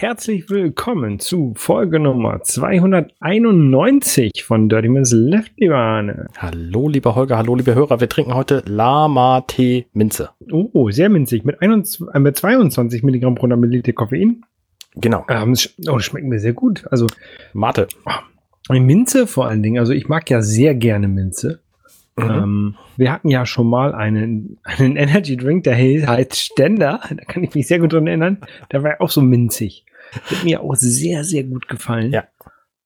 [0.00, 6.28] Herzlich willkommen zu Folge Nummer 291 von Dirty Minutes Left, lieber Arne.
[6.38, 7.98] Hallo, lieber Holger, hallo, liebe Hörer.
[7.98, 10.30] Wir trinken heute Lama-Tee Minze.
[10.52, 11.44] Oh, sehr minzig.
[11.44, 14.44] Mit, 21, äh, mit 22 Milligramm pro Milliliter Koffein.
[14.94, 15.26] Genau.
[15.28, 15.56] Ähm,
[15.88, 16.84] oh, das schmeckt mir sehr gut.
[16.92, 17.08] Also
[17.52, 17.88] Mate.
[18.70, 19.80] Minze vor allen Dingen.
[19.80, 21.58] Also ich mag ja sehr gerne Minze.
[22.16, 22.30] Mhm.
[22.30, 27.00] Ähm, wir hatten ja schon mal einen, einen Energy Drink, der heißt Ständer.
[27.08, 28.38] Da kann ich mich sehr gut dran erinnern.
[28.70, 29.84] Der war ja auch so minzig.
[30.12, 32.12] Hat mir auch sehr, sehr gut gefallen.
[32.12, 32.24] Ja.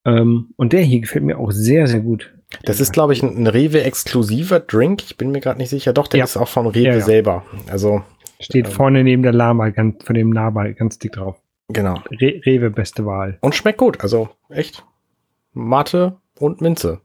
[0.05, 2.35] Ähm, und der hier gefällt mir auch sehr, sehr gut.
[2.65, 5.03] Das ist, glaube ich, ein, Rewe-exklusiver Drink.
[5.05, 5.93] Ich bin mir gerade nicht sicher.
[5.93, 6.25] Doch, der Ja.
[6.25, 7.01] ist auch von Rewe Ja, ja.
[7.01, 7.45] selber.
[7.71, 8.03] Also,
[8.41, 8.73] Steht Ähm.
[8.73, 11.37] vorne neben der Lama, ganz, von dem Nabal ganz dick drauf.
[11.69, 11.95] genau.
[12.11, 13.39] Re Rewe beste Wahl.
[13.41, 14.01] Und schmeckt gut.
[14.03, 14.85] Also, echt.
[15.53, 17.01] Mate und Minze.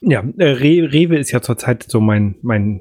[0.00, 2.80] Ja, äh, Re Rewe ist ja zurzeit so mein, mein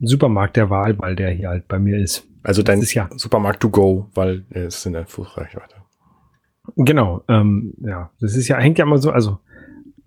[0.00, 2.26] Supermarkt der Wahl, weil der hier halt bei mir ist.
[2.42, 5.76] Also dein ist ja- Supermarkt to go, weil es in der Fußreichweite.
[6.76, 9.38] Genau, ähm, ja, das ist ja, hängt ja immer so, also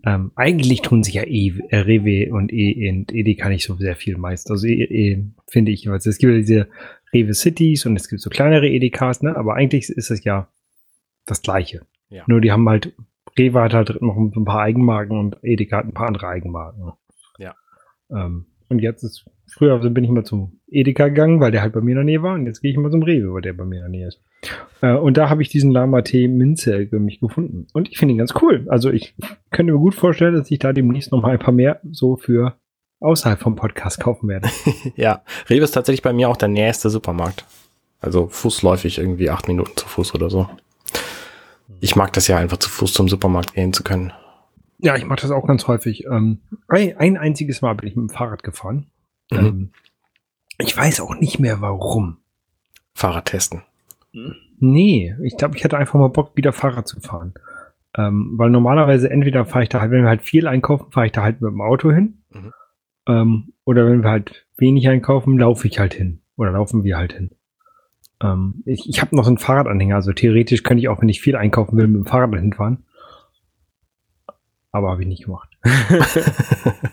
[0.06, 3.96] ähm, eigentlich tun sich ja e, äh, Rewe und E und Edeka nicht so sehr
[3.96, 4.52] viel meist.
[4.52, 6.70] Also e, e, finde ich, also es gibt ja diese
[7.12, 9.36] Rewe Cities und es gibt so kleinere Edekas, ne?
[9.36, 10.48] Aber eigentlich ist es ja
[11.26, 11.86] das Gleiche.
[12.10, 12.24] Ja.
[12.28, 12.94] Nur die haben halt,
[13.38, 16.94] Rewe hat halt noch ein paar Eigenmarken und Edeka hat ein paar andere Eigenmarken.
[17.40, 17.56] Ja.
[18.12, 21.82] Ähm, und jetzt ist, früher bin ich immer zum Edeka gegangen, weil der halt bei
[21.82, 23.66] mir in der Nähe war und jetzt gehe ich immer zum Rewe, weil der bei
[23.66, 24.22] mir in der Nähe ist.
[24.82, 27.68] Äh, und da habe ich diesen Lama-Tee Minze für mich gefunden.
[27.74, 28.66] Und ich finde ihn ganz cool.
[28.70, 29.16] Also ich
[29.52, 32.56] könnte mir gut vorstellen, dass ich da demnächst noch mal ein paar mehr so für
[33.00, 34.50] außerhalb vom Podcast kaufen werde.
[34.96, 37.46] Ja, Rewe ist tatsächlich bei mir auch der nächste Supermarkt.
[38.00, 40.48] Also fußläufig irgendwie acht Minuten zu Fuß oder so.
[41.80, 44.14] Ich mag das ja einfach zu Fuß zum Supermarkt gehen zu können.
[44.80, 46.06] Ja, ich mache das auch ganz häufig.
[46.06, 48.88] Ähm, ein, ein einziges Mal bin ich mit dem Fahrrad gefahren.
[49.32, 49.38] Mhm.
[49.38, 49.72] Ähm,
[50.58, 52.18] ich weiß auch nicht mehr warum.
[52.94, 53.64] Fahrrad testen.
[54.60, 57.34] Nee, ich glaube, ich hatte einfach mal Bock, wieder Fahrrad zu fahren.
[57.98, 61.12] Ähm, weil normalerweise entweder fahre ich da halt, wenn wir halt viel einkaufen, fahre ich
[61.12, 62.22] da halt mit dem Auto hin.
[62.32, 62.54] Mhm.
[63.08, 66.22] Ähm, oder wenn wir halt wenig einkaufen, laufe ich halt hin.
[66.38, 67.32] Oder laufen wir halt hin.
[68.22, 71.22] Ähm, ich ich habe noch so einen Fahrradanhänger, also theoretisch könnte ich auch, wenn ich
[71.22, 72.84] viel einkaufen will, mit dem Fahrrad dahin fahren.
[74.72, 75.50] Aber habe ich nicht gemacht.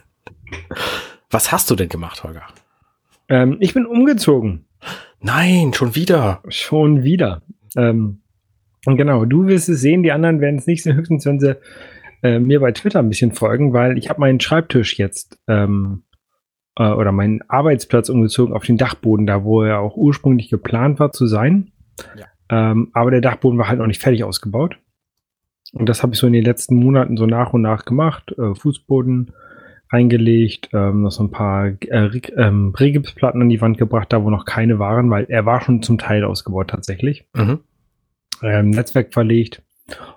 [1.30, 2.46] Was hast du denn gemacht, Holger?
[3.28, 4.66] Ähm, ich bin umgezogen.
[5.20, 6.42] Nein, schon wieder.
[6.48, 7.42] Schon wieder.
[7.76, 8.22] Ähm,
[8.84, 11.56] und genau, du wirst es sehen, die anderen werden es nicht sehen, höchstens wenn sie
[12.22, 16.02] äh, mir bei Twitter ein bisschen folgen, weil ich habe meinen Schreibtisch jetzt ähm,
[16.76, 21.12] äh, oder meinen Arbeitsplatz umgezogen auf den Dachboden, da wo er auch ursprünglich geplant war
[21.12, 21.72] zu sein.
[22.16, 22.26] Ja.
[22.50, 24.78] Ähm, aber der Dachboden war halt noch nicht fertig ausgebaut.
[25.72, 28.34] Und das habe ich so in den letzten Monaten so nach und nach gemacht.
[28.36, 29.32] Äh, Fußboden
[29.92, 34.30] reingelegt, ähm, noch so ein paar äh, ähm, Regipsplatten an die Wand gebracht, da wo
[34.30, 37.24] noch keine waren, weil er war schon zum Teil ausgebaut tatsächlich.
[37.34, 37.60] Mhm.
[38.42, 39.62] Ähm, Netzwerk verlegt.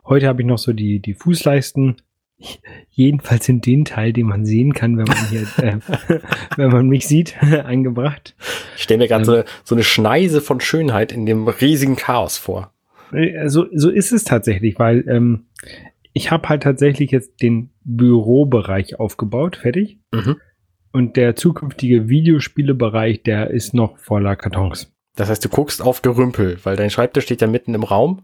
[0.06, 1.98] Heute habe ich noch so die, die Fußleisten,
[2.92, 5.78] jedenfalls in den Teil, den man sehen kann, wenn man hier, äh,
[6.58, 7.36] wenn man mich sieht,
[7.66, 8.36] eingebracht.
[8.78, 9.26] Ich stelle mir gerade Ähm.
[9.26, 12.72] so, eine- so eine Schneise von Schönheit in dem riesigen Chaos vor.
[13.12, 15.46] Äh, So, so ist es tatsächlich, weil ähm,
[16.18, 20.00] ich habe halt tatsächlich jetzt den Bürobereich aufgebaut, fertig.
[20.14, 20.38] Mhm.
[20.94, 24.92] Und der zukünftige Videospielebereich, der ist noch voller Kartons.
[25.16, 28.24] Das heißt, du guckst auf Gerümpel, weil dein Schreibtisch steht ja mitten im Raum.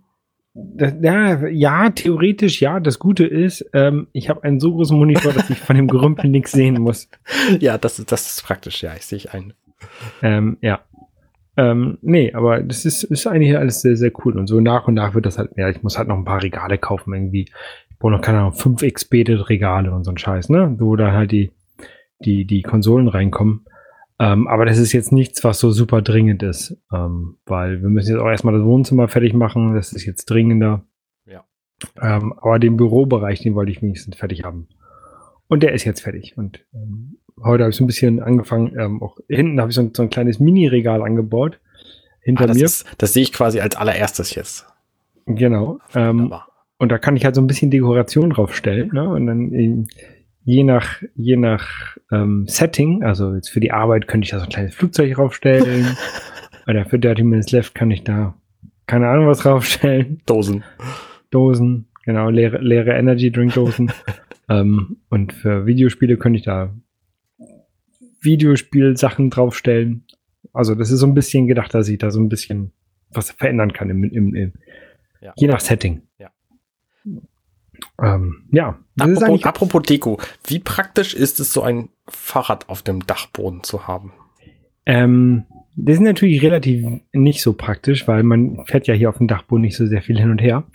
[0.53, 2.79] Ja, ja, theoretisch ja.
[2.79, 6.29] Das Gute ist, ähm, ich habe einen so großen Monitor, dass ich von dem Gerümpel
[6.29, 7.09] nichts sehen muss.
[7.59, 9.53] Ja, das, ist- das ist praktisch, ja, ich sehe ein.
[10.21, 10.79] Ähm, ja.
[11.61, 14.39] Ähm, nee, aber das ist, ist eigentlich alles sehr, sehr cool.
[14.39, 15.69] Und so nach und nach wird das halt mehr.
[15.69, 17.45] Ich muss halt noch ein paar Regale kaufen, irgendwie.
[17.89, 20.75] Ich brauche noch, keine Ahnung, fünf Expedit-Regale und so ein Scheiß, ne?
[20.79, 21.51] Wo da halt die,
[22.25, 23.65] die, die Konsolen reinkommen.
[24.17, 26.75] Ähm, aber das ist jetzt nichts, was so super dringend ist.
[26.91, 29.75] Ähm, weil wir müssen jetzt auch erstmal das Wohnzimmer fertig machen.
[29.75, 30.83] Das ist jetzt dringender.
[31.27, 31.43] Ja.
[32.01, 34.67] Ähm, aber den Bürobereich, den wollte ich wenigstens fertig haben.
[35.47, 36.37] Und der ist jetzt fertig.
[36.37, 39.81] Und ähm, heute habe ich so ein bisschen angefangen, ähm, auch hinten habe ich so
[39.81, 41.59] ein, so ein kleines Mini-Regal angebaut.
[42.21, 42.65] Hinter Ah, das, mir.
[42.65, 44.65] ist, das sehe ich quasi als allererstes jetzt.
[45.25, 45.79] genau.
[45.95, 46.33] Ähm,
[46.77, 48.89] und da kann ich halt so ein bisschen Dekoration draufstellen.
[48.93, 49.07] Ne?
[49.07, 49.87] Und dann
[50.43, 51.67] je nach, je nach
[52.11, 55.95] ähm, Setting, also jetzt für die Arbeit könnte ich da so ein kleines Flugzeug draufstellen.
[56.67, 58.33] Oder für Dirty Minutes Left kann ich da
[58.87, 60.21] keine Ahnung was draufstellen.
[60.25, 60.63] Dosen.
[61.29, 63.91] Dosen, genau, leere, leere Energy Drink Dosen.
[64.49, 66.71] ähm, und für Videospiele könnte ich da
[68.21, 70.05] Videospielsachen draufstellen.
[70.53, 72.71] Also das ist so ein bisschen gedacht, dass ich da so ein bisschen
[73.09, 74.53] was verändern kann im, im, im
[75.21, 75.33] Ja.
[75.35, 76.01] je nach Setting.
[76.17, 76.31] Ja.
[78.01, 78.79] Ähm, ja.
[78.99, 84.13] Apropos, apropos Deko, wie praktisch ist es, so ein Fahrrad auf dem Dachboden zu haben?
[84.85, 85.45] ähm,
[85.75, 89.61] das ist natürlich relativ nicht so praktisch, weil man fährt ja hier auf dem Dachboden
[89.61, 90.65] nicht so sehr viel hin und her.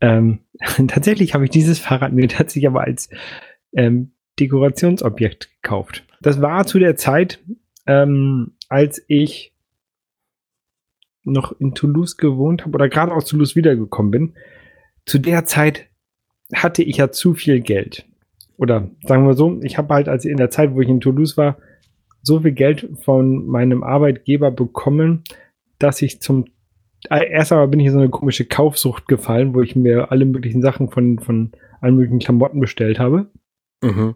[0.00, 0.40] Ähm,
[0.88, 3.08] tatsächlich habe ich dieses Fahrrad mir tatsächlich aber als
[3.72, 6.04] ähm, Dekorationsobjekt gekauft.
[6.24, 7.38] Das war zu der Zeit,
[7.86, 9.52] ähm, als ich
[11.22, 14.34] noch in Toulouse gewohnt habe oder gerade aus Toulouse wiedergekommen bin.
[15.04, 15.90] Zu der Zeit
[16.54, 18.06] hatte ich ja zu viel Geld.
[18.56, 21.36] Oder sagen wir so, ich habe halt, als in der Zeit, wo ich in Toulouse
[21.36, 21.58] war,
[22.22, 25.24] so viel Geld von meinem Arbeitgeber bekommen,
[25.78, 26.46] dass ich zum
[27.10, 30.24] äh, erst einmal bin ich in so eine komische Kaufsucht gefallen, wo ich mir alle
[30.24, 33.30] möglichen Sachen von, von allen möglichen Klamotten bestellt habe.
[33.82, 34.14] Mhm.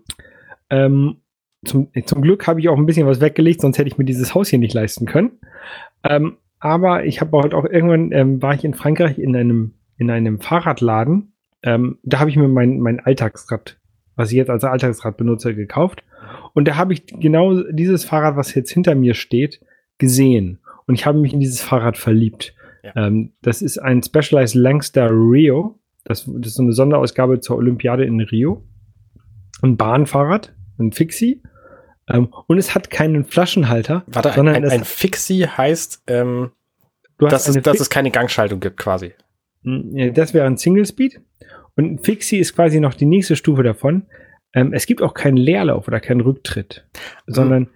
[0.71, 1.17] Ähm,
[1.65, 4.35] zum, zum Glück habe ich auch ein bisschen was weggelegt, sonst hätte ich mir dieses
[4.35, 5.33] Haus hier nicht leisten können.
[6.05, 10.11] Ähm, aber ich habe halt auch irgendwann, ähm, war ich in Frankreich in einem, in
[10.11, 11.33] einem Fahrradladen.
[11.63, 13.79] Ähm, da habe ich mir mein, mein Alltagsrad,
[14.17, 16.05] was ich jetzt als Alltagsrad benutze, gekauft.
[16.55, 19.61] Und da habe ich genau dieses Fahrrad, was jetzt hinter mir steht,
[19.99, 20.61] gesehen.
[20.87, 22.55] Und ich habe mich in dieses Fahrrad verliebt.
[22.83, 23.07] Ja.
[23.07, 25.79] Ähm, das ist ein Specialized Langster Rio.
[26.05, 28.65] Das, das ist so eine Sonderausgabe zur Olympiade in Rio.
[29.63, 31.43] Ein Bahnfahrrad, ein Fixie.
[32.09, 36.53] Ähm, und es hat keinen Flaschenhalter, Warte, ein, sondern ein, es, ein Fixie heißt, ähm,
[37.19, 39.13] dass, es, dass es keine Gangschaltung gibt, quasi.
[39.63, 41.21] Das wäre ein Single Speed.
[41.77, 44.07] Und ein Fixie ist quasi noch die nächste Stufe davon.
[44.55, 46.87] Ähm, es gibt auch keinen Leerlauf oder keinen Rücktritt,
[47.27, 47.69] sondern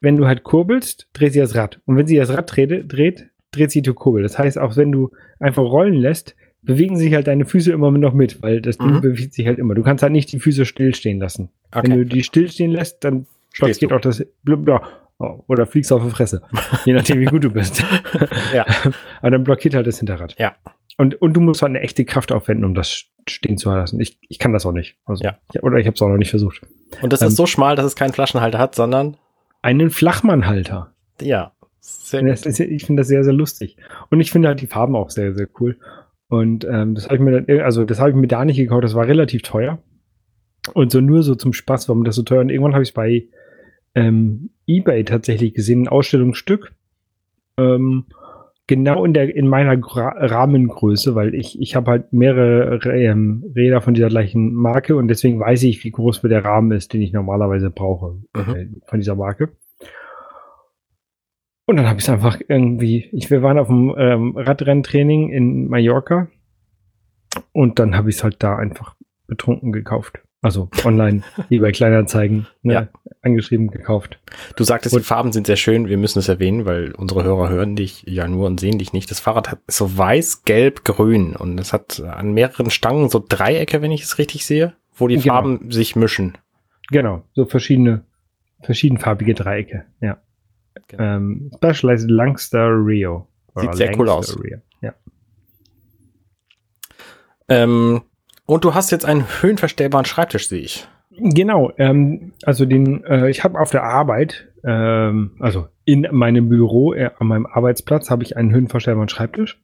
[0.00, 1.80] wenn du halt kurbelst, dreht sie das Rad.
[1.86, 4.22] Und wenn sie das Rad dreht, dreht, dreht sie die Kurbel.
[4.22, 6.36] Das heißt, auch wenn du einfach rollen lässt,
[6.66, 9.00] bewegen sich halt deine Füße immer noch mit, weil das Ding Mhm.
[9.00, 9.74] bewegt sich halt immer.
[9.74, 11.48] Du kannst halt nicht die Füße stillstehen lassen.
[11.72, 11.96] Wenn Okay.
[11.96, 13.94] du die stillstehen lässt, dann Stehst geht du.
[13.96, 14.24] auch das
[15.18, 16.42] oder fliegst auf die Fresse.
[16.84, 17.82] Je nachdem, wie gut du bist.
[18.52, 18.66] Ja.
[19.20, 20.34] Aber dann blockiert halt das Hinterrad.
[20.38, 20.54] Ja.
[20.98, 24.00] Und, und du musst halt eine echte Kraft aufwenden, um das stehen zu lassen.
[24.00, 24.96] Ich, ich kann das auch nicht.
[25.04, 25.38] Also, Ja.
[25.62, 26.60] oder ich habe es auch noch nicht versucht.
[27.02, 29.16] Und das Ähm, ist so schmal, dass es keinen Flaschenhalter hat, sondern,
[29.62, 30.92] Einen Flachmannhalter.
[31.20, 31.52] ja.
[31.88, 33.76] Sehr Das ich finde das sehr, sehr lustig.
[34.10, 35.76] Und ich finde halt die Farben auch sehr, sehr cool.
[36.28, 38.84] Und ähm, das habe ich mir dann, also das habe ich mir da nicht gekauft,
[38.84, 39.78] das war relativ teuer.
[40.74, 42.40] Und so nur so zum Spaß, warum das so teuer.
[42.40, 43.26] Und irgendwann habe ich es bei
[43.94, 46.72] ähm, Ebay tatsächlich gesehen, ein Ausstellungsstück.
[47.56, 48.06] Ähm,
[48.66, 53.80] genau in der in meiner Gra Rahmengröße, weil ich ich habe halt mehrere ähm, Räder
[53.80, 57.12] von dieser gleichen Marke und deswegen weiß ich, wie groß der Rahmen ist, den ich
[57.12, 58.54] normalerweise brauche Mhm.
[58.54, 59.50] äh, von dieser Marke.
[61.66, 65.68] Und dann habe ich es einfach irgendwie, ich, wir waren auf dem ähm, Radrenntraining in
[65.68, 66.28] Mallorca
[67.52, 68.94] und dann habe ich es halt da einfach
[69.26, 70.20] betrunken gekauft.
[70.42, 72.88] Also online, wie bei Kleinanzeigen, ne, Ja.
[73.22, 74.20] angeschrieben gekauft.
[74.54, 75.88] Du sagtest, Und- die Farben sind sehr schön.
[75.88, 79.10] Wir müssen es erwähnen, weil unsere Hörer hören dich ja nur und sehen dich nicht.
[79.10, 83.82] Das Fahrrad hat so weiß, gelb, grün und es hat an mehreren Stangen so Dreiecke,
[83.82, 85.34] wenn ich es richtig sehe, wo die Genau.
[85.34, 86.38] Farben sich mischen.
[86.90, 88.04] Genau, so verschiedene,
[88.62, 90.18] verschiedenfarbige Dreiecke, ja.
[90.88, 91.02] Genau.
[91.02, 93.28] Ähm, Specialized Langster Rio.
[93.54, 94.44] Sieht sehr cool Langster aus.
[94.44, 94.58] Rio.
[94.82, 94.94] Ja.
[97.48, 98.02] Ähm,
[98.46, 100.86] und du hast jetzt einen höhenverstellbaren Schreibtisch, sehe ich.
[101.18, 106.92] Genau, ähm, also den, äh, ich habe auf der Arbeit, ähm, also in meinem Büro,
[106.92, 109.62] äh, an meinem Arbeitsplatz, habe ich einen höhenverstellbaren Schreibtisch.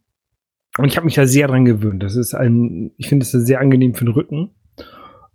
[0.79, 2.03] Und ich habe mich da sehr dran gewöhnt.
[2.03, 4.55] Das ist ein, ich finde es sehr angenehm für den Rücken,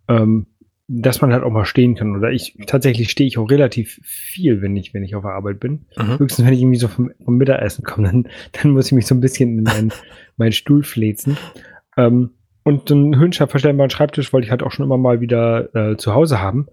[0.08, 0.48] ähm,
[0.88, 2.16] dass man halt auch mal stehen kann.
[2.16, 5.60] Oder ich tatsächlich stehe ich auch relativ viel, wenn ich, wenn ich auf der Arbeit
[5.60, 5.86] bin.
[5.98, 6.20] Mhm.
[6.20, 9.16] Höchstens, wenn ich irgendwie so vom, vom Mittagessen komme, dann, dann muss ich mich so
[9.16, 9.92] ein bisschen in meinen,
[10.38, 11.38] meinen Stuhl fläzen.
[11.98, 12.32] Ähm,
[12.64, 16.42] und einen höhenverstellbaren Schreibtisch wollte ich halt auch schon immer mal wieder äh, zu Hause
[16.42, 16.68] haben.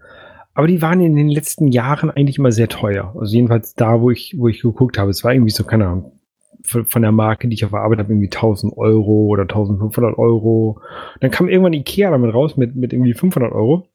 [0.53, 3.13] Aber die waren in den letzten Jahren eigentlich immer sehr teuer.
[3.19, 5.09] Also jedenfalls da, wo ich, wo ich geguckt habe.
[5.09, 6.19] Es war irgendwie so, keine Ahnung,
[6.63, 10.17] von von der Marke, die ich auf der Arbeit habe, irgendwie 1000 Euro oder 1500
[10.17, 10.79] Euro.
[11.19, 13.89] Dann kam irgendwann Ikea damit raus mit, mit irgendwie 500 Euro.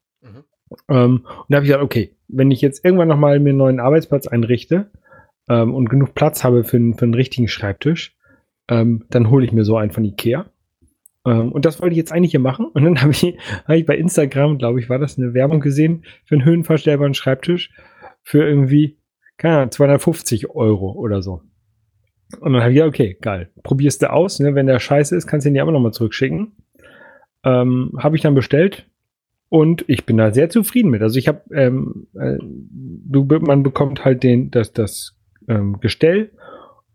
[0.89, 3.79] Ähm, und da habe ich gesagt, okay, wenn ich jetzt irgendwann nochmal mir einen neuen
[3.79, 4.91] Arbeitsplatz einrichte
[5.49, 8.15] ähm, und genug Platz habe für, einen- für einen richtigen Schreibtisch,
[8.69, 10.45] ähm, dann hole ich mir so einen von Ikea.
[11.25, 12.65] Ähm, und das wollte ich jetzt eigentlich hier machen.
[12.73, 13.23] Und dann habe ich,
[13.65, 17.71] hab ich bei Instagram, glaube ich, war das eine Werbung gesehen für einen höhenverstellbaren Schreibtisch
[18.23, 18.97] für irgendwie,
[19.37, 21.41] keine Ahnung, 250 Euro oder so.
[22.39, 23.49] Und dann habe ich gesagt, okay, geil.
[23.63, 24.39] Probierst du aus.
[24.39, 24.55] Ne?
[24.55, 26.53] Wenn der scheiße ist, kannst du ihn ja immer nochmal zurückschicken.
[27.43, 28.87] Ähm, habe ich dann bestellt.
[29.51, 31.01] Und ich bin da sehr zufrieden mit.
[31.01, 35.17] Also ich habe, ähm, äh, du, man bekommt halt den, das, das
[35.49, 36.31] ähm, Gestell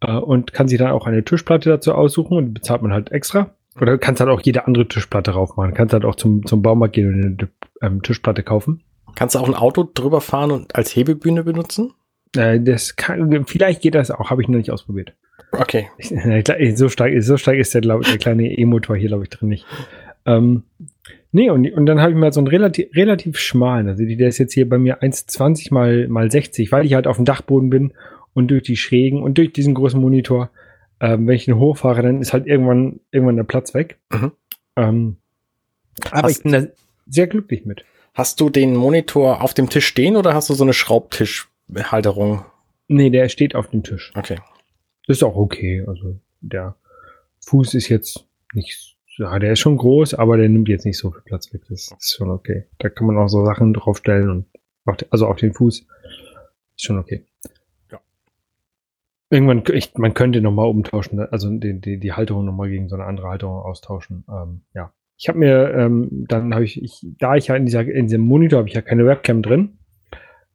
[0.01, 3.51] äh, und kann sich dann auch eine Tischplatte dazu aussuchen und bezahlt man halt extra.
[3.79, 5.75] Oder kannst halt auch jede andere Tischplatte drauf machen.
[5.75, 7.51] Kannst halt auch zum, zum Baumarkt gehen und eine
[7.83, 8.83] ähm, Tischplatte kaufen.
[9.15, 11.93] Kannst du auch ein Auto drüber fahren und als Hebebühne benutzen?
[12.35, 15.13] Äh, das kann, vielleicht geht das auch, habe ich noch nicht ausprobiert.
[15.53, 15.91] Okay.
[16.75, 19.67] so, stark, so stark ist der, glaub, der kleine E-Motor hier, glaube ich, drin nicht.
[20.25, 20.63] Ähm,
[21.37, 24.39] nee, und, und dann habe ich mal so einen relativ, relativ schmalen, also der ist
[24.39, 27.93] jetzt hier bei mir 1,20 mal, mal 60, weil ich halt auf dem Dachboden bin
[28.33, 30.51] und durch die Schrägen und durch diesen großen Monitor,
[30.99, 33.99] ähm, wenn ich den hochfahre, dann ist halt irgendwann, irgendwann der Platz weg.
[34.11, 34.33] Mhm.
[34.77, 35.17] Ähm,
[36.11, 36.63] aber hast, ich bin da
[37.07, 37.85] sehr glücklich mit.
[38.15, 42.47] Hast du den Monitor auf dem Tisch stehen oder hast du so eine Schraubtischhalterung?
[42.89, 44.11] Nee, der steht auf dem Tisch.
[44.15, 44.39] Okay.
[45.07, 45.85] Das ist auch okay.
[45.87, 46.77] Also der
[47.47, 51.11] Fuß ist jetzt nicht, ja, der ist schon groß, aber der nimmt jetzt nicht so
[51.11, 51.63] viel Platz weg.
[51.69, 52.67] Das ist schon okay.
[52.79, 54.47] Da kann man auch so Sachen draufstellen und
[54.85, 55.87] auf, also auf den Fuß.
[56.77, 57.25] Ist schon okay.
[57.91, 58.01] Ja.
[59.31, 63.05] Irgendwann, ich, man könnte nochmal umtauschen, also die, die, die Halterung nochmal gegen so eine
[63.05, 64.25] andere Halterung austauschen.
[64.29, 64.93] Ähm, ja.
[65.19, 68.21] Ich habe mir, ähm, dann habe ich, ich, da ich ja in, dieser, in diesem
[68.21, 69.79] Monitor habe ich ja keine Webcam drin,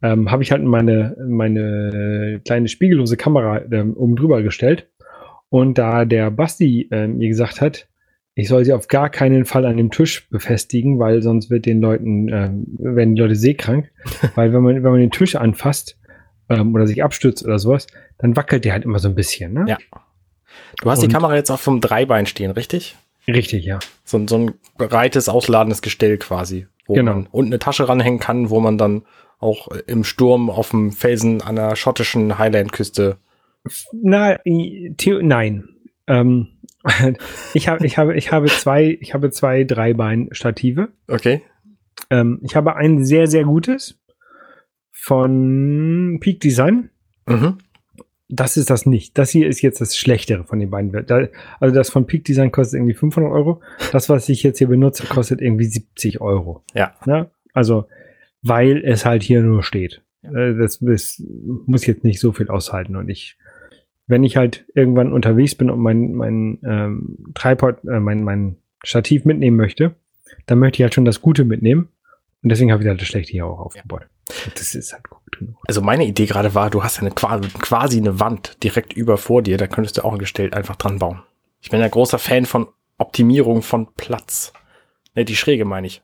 [0.04, 4.88] ähm, habe ich halt meine, meine kleine spiegellose Kamera ähm, oben drüber gestellt.
[5.50, 7.90] Und da der Basti äh, mir gesagt hat,
[8.42, 11.80] ich soll sie auf gar keinen Fall an dem Tisch befestigen, weil sonst wird den
[11.80, 13.92] Leuten, ähm, werden die Leute seekrank.
[14.36, 15.98] weil wenn man, wenn man den Tisch anfasst
[16.50, 19.54] ähm, oder sich abstützt oder sowas, dann wackelt der halt immer so ein bisschen.
[19.54, 19.66] Ne?
[19.68, 19.78] Ja.
[20.82, 22.96] Du hast Und, die Kamera jetzt auf vom Dreibein stehen, richtig?
[23.28, 23.80] Richtig, ja.
[24.04, 27.14] So, so ein breites, ausladendes Gestell quasi, wo genau.
[27.14, 29.04] man unten eine Tasche ranhängen kann, wo man dann
[29.40, 33.18] auch im Sturm auf dem Felsen an der schottischen Highland-Küste.
[33.94, 35.70] Na, nein.
[36.08, 36.48] Ähm,
[37.54, 40.90] ich habe, ich habe, ich habe zwei, ich habe zwei Dreibein-Stative.
[41.08, 41.42] Okay.
[42.10, 44.00] Ähm, ich habe ein sehr, sehr gutes
[44.92, 46.90] von Peak Design.
[47.28, 47.58] Mhm.
[48.30, 49.18] Das ist das nicht.
[49.18, 50.96] Das hier ist jetzt das Schlechtere von den beiden.
[51.60, 53.62] also das von Peak Design kostet irgendwie 500 Euro.
[53.92, 56.64] Das, was ich jetzt hier benutze, kostet irgendwie 70 Euro.
[56.74, 56.94] Ja.
[57.06, 57.30] ja?
[57.54, 57.88] Also
[58.42, 60.02] weil es halt hier nur steht.
[60.24, 60.54] Ja.
[60.54, 61.24] Das, das
[61.66, 62.96] muss jetzt nicht so viel aushalten.
[62.96, 63.38] Und ich,
[64.12, 69.26] wenn ich halt irgendwann unterwegs bin und mein, mein ähm, Tripod, äh, mein, mein Stativ
[69.26, 69.96] mitnehmen möchte,
[70.46, 71.90] dann möchte ich halt schon das Gute mitnehmen.
[72.44, 74.02] Und deswegen habe ich halt das Schlechte hier auch aufgebaut.
[74.02, 74.52] Ja.
[74.54, 75.56] Das ist halt gut genug.
[75.68, 79.58] Also meine Idee gerade war, du hast eine quasi eine Wand direkt über vor dir,
[79.58, 81.24] da könntest du auch ein Gestell einfach dran bauen.
[81.62, 84.54] Ich bin ein großer Fan von Optimierung von Platz.
[85.16, 86.02] Ne, die Schräge meine ich.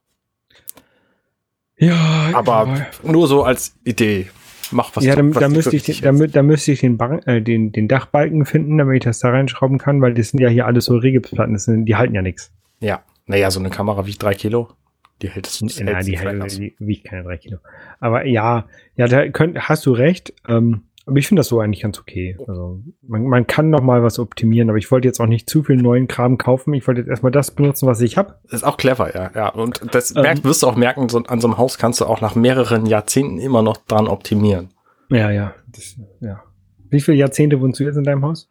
[1.78, 3.12] Ja, aber ja.
[3.12, 4.30] nur so als Idee.
[4.72, 5.04] Mach was.
[5.04, 7.88] Ja, da, da müsste ich, den, da, da müsste ich den, Bar, äh, den, den
[7.88, 10.98] Dachbalken finden, damit ich das da reinschrauben kann, weil das sind ja hier alles so
[10.98, 12.52] Regipsplatten, das sind, die halten ja nichts.
[12.80, 14.70] Ja, naja, so eine Kamera wiegt drei Kilo.
[15.22, 15.62] Die hält es.
[15.62, 17.58] Nein, die, hält, die wiegt keine drei Kilo.
[18.00, 20.34] Aber ja, ja, da könnt, hast du recht.
[20.48, 22.38] Ähm, aber ich finde das so eigentlich ganz okay.
[22.48, 25.64] Also man, man kann noch mal was optimieren, aber ich wollte jetzt auch nicht zu
[25.64, 26.74] viel neuen Kram kaufen.
[26.74, 28.36] Ich wollte jetzt erstmal das benutzen, was ich habe.
[28.50, 29.32] Ist auch clever, ja.
[29.34, 29.48] ja.
[29.48, 32.06] Und das ähm, merkt, wirst du auch merken, so, an so einem Haus kannst du
[32.06, 34.72] auch nach mehreren Jahrzehnten immer noch dran optimieren.
[35.10, 35.54] Ja, ja.
[35.68, 36.44] Das, ja.
[36.90, 38.50] Wie viele Jahrzehnte wohnst du jetzt in deinem Haus?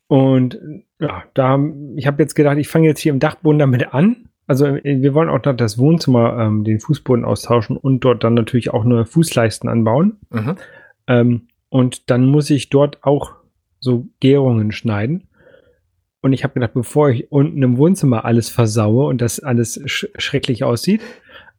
[0.07, 0.59] und
[0.99, 1.59] ja, da,
[1.95, 4.29] ich habe jetzt gedacht, ich fange jetzt hier im Dachboden damit an.
[4.47, 8.73] Also wir wollen auch noch das Wohnzimmer, ähm, den Fußboden austauschen und dort dann natürlich
[8.73, 10.17] auch nur Fußleisten anbauen.
[10.29, 10.55] Mhm.
[11.07, 13.33] Ähm, und dann muss ich dort auch
[13.79, 15.27] so Gärungen schneiden.
[16.21, 20.07] Und ich habe gedacht, bevor ich unten im Wohnzimmer alles versaue und das alles sch
[20.17, 21.01] schrecklich aussieht,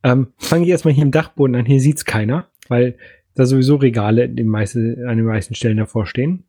[0.02, 1.66] ähm, fange ich erstmal hier im Dachboden an.
[1.66, 2.96] Hier sieht's keiner, weil
[3.34, 6.44] da sowieso Regale den meiste, an den meisten Stellen davor stehen.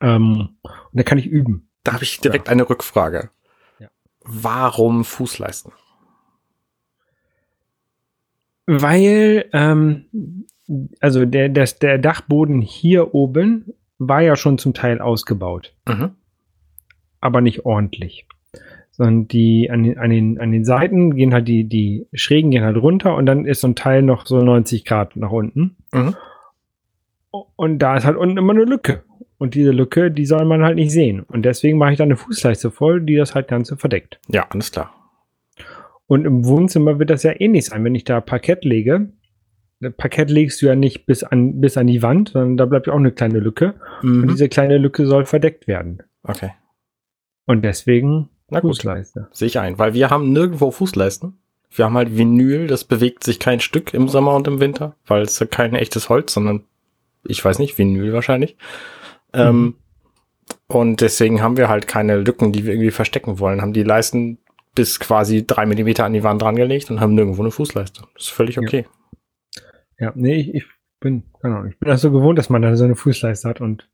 [0.00, 1.68] Ähm, und da kann ich üben.
[1.84, 2.52] Da habe ich direkt ja.
[2.52, 3.30] eine Rückfrage.
[3.78, 3.88] Ja.
[4.22, 5.72] Warum Fußleisten?
[8.66, 10.46] Weil, ähm,
[11.00, 16.14] also der, der, der Dachboden hier oben war ja schon zum Teil ausgebaut, Mhm.
[17.20, 18.26] aber nicht ordentlich.
[19.00, 22.64] Sondern die an den, an den, an den Seiten gehen halt die, die Schrägen gehen
[22.64, 25.76] halt runter und dann ist so ein Teil noch so 90 Grad nach unten.
[25.90, 26.16] Mhm.
[27.56, 29.04] Und da ist halt unten immer eine Lücke.
[29.38, 31.20] Und diese Lücke, die soll man halt nicht sehen.
[31.20, 34.20] Und deswegen mache ich da eine Fußleiste voll, die das halt Ganze verdeckt.
[34.28, 34.92] Ja, alles klar.
[36.06, 39.12] Und im Wohnzimmer wird das ja ähnlich sein, wenn ich da Parkett lege.
[39.96, 42.92] Parkett legst du ja nicht bis an, bis an die Wand, sondern da bleibt ja
[42.92, 43.76] auch eine kleine Lücke.
[44.02, 44.28] Und Mhm.
[44.28, 46.02] diese kleine Lücke soll verdeckt werden.
[46.22, 46.50] Okay.
[47.46, 48.76] Und deswegen Na gut.
[48.76, 49.28] Fußleiste.
[49.32, 51.38] Sehe ich ein, weil wir haben nirgendwo Fußleisten.
[51.70, 55.22] Wir haben halt Vinyl, das bewegt sich kein Stück im Sommer und im Winter, weil
[55.22, 56.64] es ja kein echtes Holz, sondern
[57.24, 58.56] ich weiß nicht, Vinyl wahrscheinlich.
[59.32, 59.76] Ähm,
[60.66, 63.62] und deswegen haben wir halt keine Lücken, die wir irgendwie verstecken wollen.
[63.62, 64.38] Haben die Leisten
[64.74, 68.02] bis quasi drei Millimeter an die Wand drangelegt und haben nirgendwo eine Fußleiste.
[68.14, 68.62] Das ist völlig Ja.
[68.62, 68.86] okay.
[69.98, 70.64] Ja, nee, ich, ich
[70.98, 73.60] bin, keine Ahnung, ich bin das so gewohnt, dass man da so eine Fußleiste hat
[73.60, 73.88] und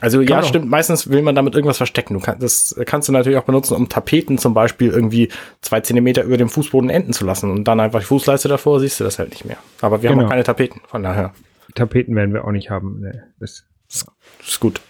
[0.00, 0.48] Also ja, man auch.
[0.48, 0.70] stimmt.
[0.70, 2.14] Meistens will man damit irgendwas verstecken.
[2.14, 5.28] Du kannst, das kannst du natürlich auch benutzen, um Tapeten zum Beispiel irgendwie
[5.60, 8.98] zwei Zentimeter über dem Fußboden enden zu lassen und dann einfach die Fußleiste davor, siehst
[9.00, 9.58] du das halt nicht mehr.
[9.80, 10.26] Aber wir haben Genau.
[10.28, 11.32] auch keine Tapeten, von daher
[11.74, 13.00] Tapeten werden wir auch nicht haben.
[13.00, 14.80] Nee, das, ist gut.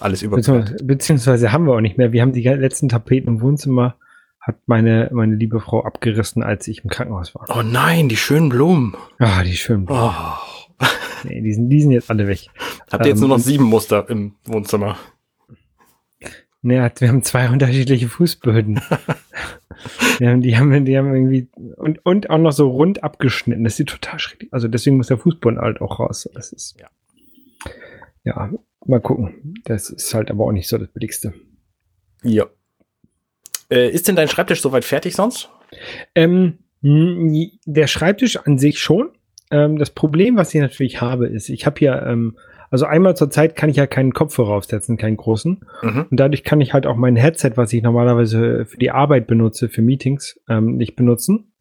[0.00, 0.36] Alles über.
[0.36, 2.12] beziehungsweise, beziehungsweise haben wir auch nicht mehr.
[2.12, 3.94] Wir haben die letzten Tapeten im Wohnzimmer,
[4.40, 7.46] hat meine, meine liebe Frau abgerissen, als ich im Krankenhaus war.
[7.56, 8.96] Oh nein, die schönen Blumen.
[9.20, 9.86] Ah, die schönen.
[9.88, 10.10] Oh.
[11.24, 12.46] Nee, die sind, die sind jetzt alle weg.
[12.90, 14.98] Habt ihr jetzt Ähm, nur noch sieben Muster im Wohnzimmer?
[16.68, 18.80] Hat- wir haben zwei unterschiedliche Fußböden.
[20.18, 23.64] wir haben, die haben, die haben irgendwie und, und auch noch so rund abgeschnitten.
[23.64, 24.52] Das sieht total schrecklich.
[24.52, 26.28] Also deswegen muss der Fußboden halt auch raus.
[26.34, 26.88] Das ist Ja.
[28.24, 28.50] ja
[28.84, 29.54] mal gucken.
[29.64, 31.34] Das ist halt aber auch nicht so das Billigste.
[32.24, 32.46] Ja.
[33.70, 35.50] Äh, ist denn dein Schreibtisch soweit fertig sonst?
[36.14, 39.10] Ähm, der Schreibtisch an sich schon.
[39.52, 42.36] Ähm, das Problem, was ich natürlich habe, ist, ich habe hier, ähm,
[42.70, 45.60] also einmal zur Zeit kann ich ja keinen Kopfhörer aufsetzen, keinen großen.
[45.82, 46.06] Mhm.
[46.10, 49.68] Und dadurch kann ich halt auch mein Headset, was ich normalerweise für die Arbeit benutze,
[49.68, 51.52] für Meetings, ähm, nicht benutzen.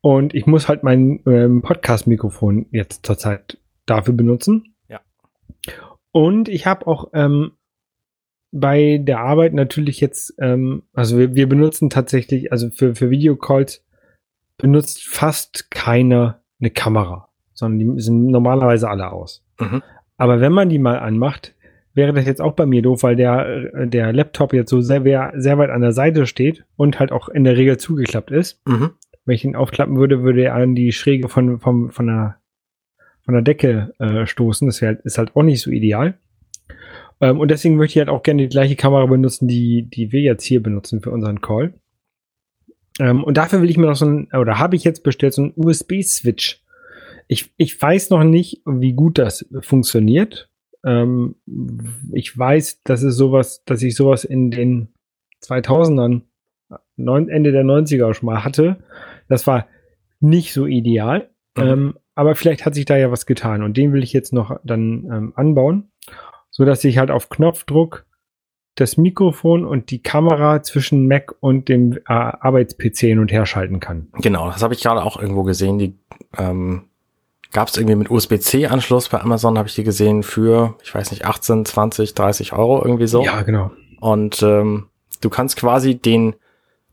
[0.00, 4.74] Und ich muss halt mein ähm, Podcast-Mikrofon jetzt zurzeit dafür benutzen.
[4.88, 5.00] Ja.
[6.10, 7.52] Und ich habe auch ähm,
[8.50, 13.84] bei der Arbeit natürlich jetzt, ähm, also wir, wir benutzen tatsächlich, also für, für Videocalls
[14.56, 19.44] benutzt fast keiner eine Kamera, sondern die sind normalerweise alle aus.
[19.60, 19.82] Mhm.
[20.16, 21.54] Aber wenn man die mal anmacht,
[21.94, 25.58] wäre das jetzt auch bei mir doof, weil der, der Laptop jetzt so sehr, sehr
[25.58, 28.60] weit an der Seite steht und halt auch in der Regel zugeklappt ist.
[28.66, 28.90] Mhm.
[29.24, 32.36] Wenn ich ihn aufklappen würde, würde er an die Schräge von, von, von, der,
[33.24, 34.68] von der Decke äh, stoßen.
[34.68, 36.18] Das wär, ist halt auch nicht so ideal.
[37.20, 40.20] Ähm, und deswegen möchte ich halt auch gerne die gleiche Kamera benutzen, die, die wir
[40.20, 41.74] jetzt hier benutzen für unseren Call.
[42.98, 45.42] Ähm, und dafür will ich mir noch so ein, oder habe ich jetzt bestellt, so
[45.42, 46.62] einen USB-Switch.
[47.26, 50.50] Ich, ich weiß noch nicht, wie gut das funktioniert.
[50.84, 51.36] Ähm,
[52.12, 54.88] ich weiß, dass es sowas, dass ich sowas in den
[55.44, 56.22] 2000ern,
[56.96, 58.78] neun, Ende der 90er schon mal hatte.
[59.28, 59.66] Das war
[60.20, 61.30] nicht so ideal.
[61.56, 61.62] Mhm.
[61.62, 64.58] Ähm, aber vielleicht hat sich da ja was getan und den will ich jetzt noch
[64.64, 65.90] dann ähm, anbauen,
[66.50, 68.06] so dass ich halt auf Knopfdruck
[68.80, 73.80] das Mikrofon und die Kamera zwischen Mac und dem äh, Arbeits-PC hin und her schalten
[73.80, 74.08] kann.
[74.14, 75.78] Genau, das habe ich gerade auch irgendwo gesehen.
[75.78, 75.94] Die
[76.36, 76.84] ähm,
[77.52, 81.24] gab es irgendwie mit USB-C-Anschluss bei Amazon, habe ich die gesehen für, ich weiß nicht,
[81.24, 83.22] 18, 20, 30 Euro irgendwie so.
[83.24, 83.70] Ja, genau.
[84.00, 84.86] Und ähm,
[85.20, 86.34] du kannst quasi den,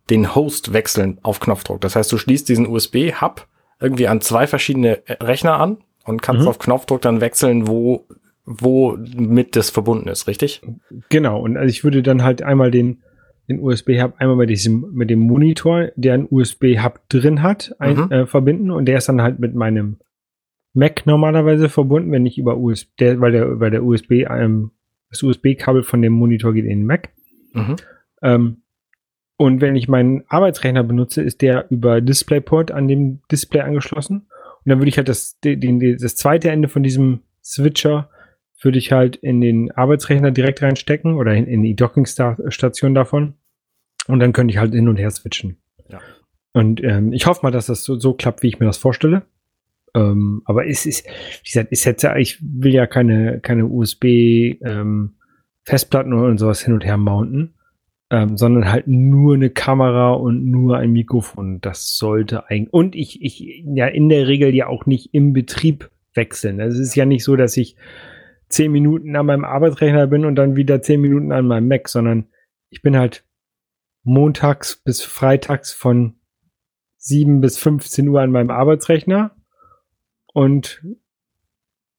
[0.10, 1.82] den Host wechseln auf Knopfdruck.
[1.82, 3.48] Das heißt, du schließt diesen USB-Hub
[3.80, 6.48] irgendwie an zwei verschiedene äh, Rechner an und kannst Mhm.
[6.48, 8.06] auf Knopfdruck dann wechseln, wo,
[8.46, 10.62] wo mit das verbunden ist, richtig?
[11.10, 11.42] Genau.
[11.42, 13.02] Und also ich würde dann halt einmal den,
[13.50, 18.12] den USB-Hub einmal mit diesem, mit dem Monitor, der einen USB-Hub drin hat, ein, Mhm.
[18.12, 19.98] äh, verbinden und der ist dann halt mit meinem
[20.74, 24.72] Mac normalerweise verbunden, wenn ich über USB, der, weil der, weil der USB, ähm,
[25.10, 27.10] das USB-Kabel von dem Monitor geht in den Mac.
[27.54, 27.76] Mhm.
[28.22, 28.58] Ähm,
[29.38, 34.28] und wenn ich meinen Arbeitsrechner benutze, ist der über DisplayPort an dem Display angeschlossen.
[34.64, 38.10] Und dann würde ich halt das, den, den, das zweite Ende von diesem Switcher
[38.66, 43.36] würde ich halt in den Arbeitsrechner direkt reinstecken oder in, in die Dockingstation davon.
[44.08, 45.58] Und dann könnte ich halt hin und her switchen.
[45.90, 46.00] Ja.
[46.54, 49.24] Und ähm, ich hoffe mal, dass das so, so klappt, wie ich mir das vorstelle.
[49.94, 54.04] Ähm, aber es ist, wie gesagt, ist jetzt, ich will ja keine, keine USB
[54.62, 55.16] ähm,
[55.68, 57.56] und sowas hin und her mounten
[58.12, 61.60] ähm, sondern halt nur eine Kamera und nur ein Mikrofon.
[61.62, 62.74] Das sollte eigentlich.
[62.74, 66.62] Und ich, ich ja in der Regel ja auch nicht im Betrieb wechseln.
[66.62, 67.76] Also es ist ja nicht so, dass ich
[68.50, 72.28] zehn Minuten an meinem Arbeitsrechner bin und dann wieder zehn Minuten an meinem Mac, sondern
[72.70, 73.26] ich bin halt
[74.04, 76.16] montags bis freitags von
[76.98, 79.36] 7 bis 15 Uhr an meinem Arbeitsrechner
[80.34, 80.84] und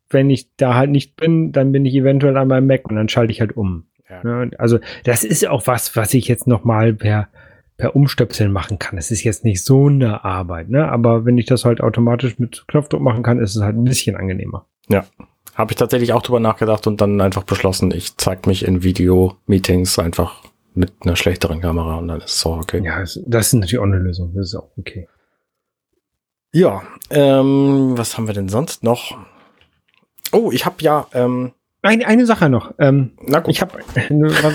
[0.08, 3.08] wenn ich da halt nicht bin, dann bin ich eventuell an meinem Mac und dann
[3.08, 3.86] schalte ich halt um.
[4.08, 4.48] Ja.
[4.58, 7.28] Also das ist auch was, was ich jetzt nochmal per,
[7.76, 8.98] per Umstöpseln machen kann.
[8.98, 10.88] Es ist jetzt nicht so eine Arbeit, ne?
[10.88, 14.16] aber wenn ich das halt automatisch mit Knopfdruck machen kann, ist es halt ein bisschen
[14.16, 14.66] angenehmer.
[14.88, 15.04] Ja,
[15.56, 19.98] habe ich tatsächlich auch drüber nachgedacht und dann einfach beschlossen, ich zeig mich in Video-Meetings
[19.98, 20.42] einfach
[20.74, 22.82] mit einer schlechteren Kamera und dann ist es auch okay.
[22.84, 24.32] Ja, das ist natürlich auch eine Lösung.
[24.34, 25.08] Das ist auch okay.
[26.52, 29.16] Ja, ähm, was haben wir denn sonst noch?
[30.32, 32.74] Oh, ich habe ja ähm, eine, eine Sache noch.
[32.78, 33.50] Ähm, Na gut.
[33.50, 33.78] Ich habe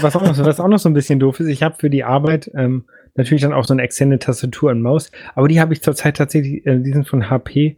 [0.01, 1.47] was, auch noch, was auch noch so ein bisschen doof ist.
[1.47, 2.85] Ich habe für die Arbeit ähm,
[3.15, 6.65] natürlich dann auch so eine externe Tastatur und Maus, aber die habe ich zurzeit tatsächlich,
[6.67, 7.77] äh, die sind von HP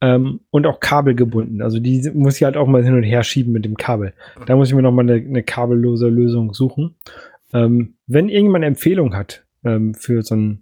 [0.00, 1.62] ähm, und auch Kabel gebunden.
[1.62, 4.12] Also die muss ich halt auch mal hin und her schieben mit dem Kabel.
[4.46, 6.96] Da muss ich mir noch mal eine, eine kabellose Lösung suchen.
[7.52, 10.58] Ähm, wenn irgendjemand Empfehlung hat ähm, für so eine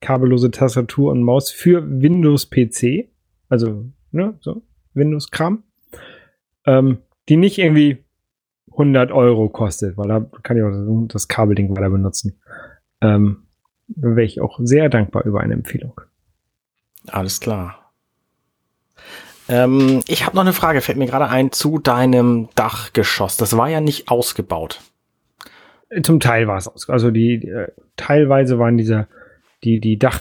[0.00, 3.08] kabellose Tastatur und Maus für Windows PC,
[3.48, 4.62] also ne, so
[4.94, 5.62] Windows-Kram,
[6.66, 7.98] ähm, die nicht irgendwie
[8.72, 12.40] 100 Euro kostet, weil da kann ich auch das Kabelding weiter benutzen.
[13.00, 13.44] Ähm,
[13.88, 16.00] wäre ich auch sehr dankbar über eine Empfehlung.
[17.08, 17.81] Alles klar.
[19.48, 23.36] Ähm, ich habe noch eine Frage, fällt mir gerade ein, zu deinem Dachgeschoss.
[23.36, 24.80] Das war ja nicht ausgebaut.
[26.02, 26.94] Zum Teil war es ausgebaut.
[26.94, 29.08] Also die, äh, teilweise waren diese,
[29.64, 30.20] die, die Dach,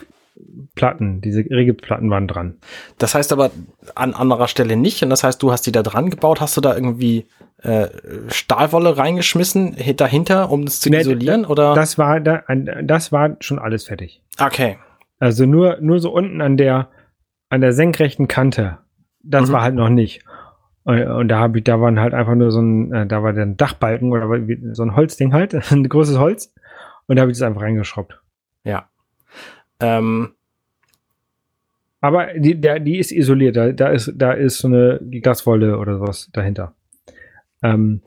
[0.75, 2.57] Platten, diese Regelplatten waren dran.
[2.97, 3.51] Das heißt aber
[3.95, 5.03] an anderer Stelle nicht.
[5.03, 6.41] Und das heißt, du hast die da dran gebaut.
[6.41, 7.27] Hast du da irgendwie
[7.61, 7.87] äh,
[8.27, 11.45] Stahlwolle reingeschmissen dahinter, um es zu nee, isolieren?
[11.45, 11.75] Oder?
[11.75, 12.43] Das war da,
[12.83, 14.21] das war schon alles fertig.
[14.39, 14.77] Okay.
[15.19, 16.89] Also nur, nur so unten an der,
[17.49, 18.79] an der senkrechten Kante.
[19.23, 19.53] Das mhm.
[19.53, 20.23] war halt noch nicht.
[20.83, 23.45] Und da habe ich, da waren halt einfach nur so ein, äh, da war der
[23.45, 24.27] Dachbalken oder
[24.73, 26.53] so ein Holzding halt, ein großes Holz.
[27.07, 28.19] Und da habe ich das einfach reingeschraubt.
[28.63, 28.89] Ja.
[29.79, 30.33] Ähm,
[31.99, 33.55] aber die, der, die ist isoliert.
[33.55, 36.73] Da, da, ist, da ist so eine Gaswolle oder sowas dahinter.
[37.61, 38.01] Ähm,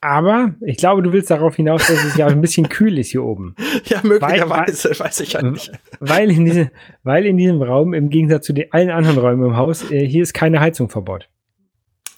[0.00, 3.24] aber ich glaube, du willst darauf hinaus, dass es ja ein bisschen kühl ist hier
[3.24, 3.56] oben.
[3.84, 5.72] Ja, möglicherweise, weil, weiß ich ja nicht.
[5.98, 6.70] Weil in, diese,
[7.02, 10.22] weil in diesem Raum, im Gegensatz zu den allen anderen Räumen im Haus, äh, hier
[10.22, 11.28] ist keine Heizung verbaut.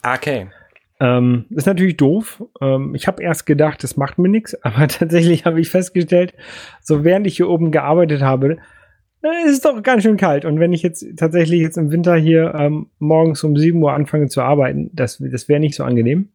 [0.02, 0.48] Okay.
[1.00, 2.44] Ähm, ist natürlich doof.
[2.60, 6.34] Ähm, ich habe erst gedacht, das macht mir nichts, aber tatsächlich habe ich festgestellt,
[6.82, 8.58] so während ich hier oben gearbeitet habe,
[9.22, 10.44] äh, ist es doch ganz schön kalt.
[10.44, 14.28] Und wenn ich jetzt tatsächlich jetzt im Winter hier ähm, morgens um 7 Uhr anfange
[14.28, 16.28] zu arbeiten, das, das wäre nicht so angenehm.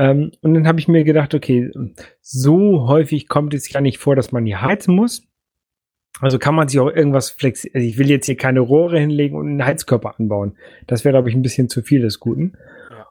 [0.00, 1.70] Ähm, und dann habe ich mir gedacht, okay,
[2.22, 5.28] so häufig kommt es ja nicht vor, dass man hier heizen muss.
[6.20, 7.76] Also kann man sich auch irgendwas flexibel.
[7.76, 10.56] Also ich will jetzt hier keine Rohre hinlegen und einen Heizkörper anbauen.
[10.86, 12.54] Das wäre, glaube ich, ein bisschen zu viel des Guten.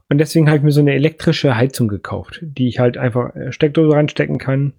[0.09, 3.51] Und deswegen habe ich mir so eine elektrische Heizung gekauft, die ich halt einfach äh,
[3.51, 4.73] Steckdose reinstecken kann,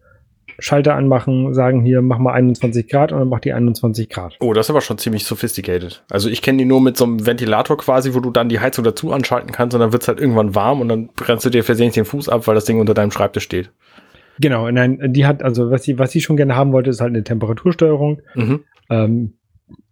[0.60, 4.36] Schalter anmachen, sagen hier, mach mal 21 Grad und dann macht die 21 Grad.
[4.40, 6.04] Oh, das ist aber schon ziemlich sophisticated.
[6.10, 8.84] Also ich kenne die nur mit so einem Ventilator quasi, wo du dann die Heizung
[8.84, 11.64] dazu anschalten kannst und dann wird es halt irgendwann warm und dann brennst du dir
[11.64, 13.70] versehentlich den Fuß ab, weil das Ding unter deinem Schreibtisch steht.
[14.38, 17.10] Genau, nein, die hat, also was sie, was sie schon gerne haben wollte, ist halt
[17.10, 18.22] eine Temperatursteuerung.
[18.34, 18.60] Mhm.
[18.88, 19.34] Ähm,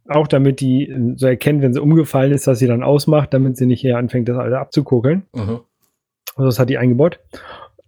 [0.09, 3.67] auch damit die so erkennt, wenn sie umgefallen ist, dass sie dann ausmacht, damit sie
[3.67, 5.25] nicht hier anfängt, das alle abzukugeln.
[5.35, 5.61] Mhm.
[6.35, 7.21] Also das hat die eingebaut.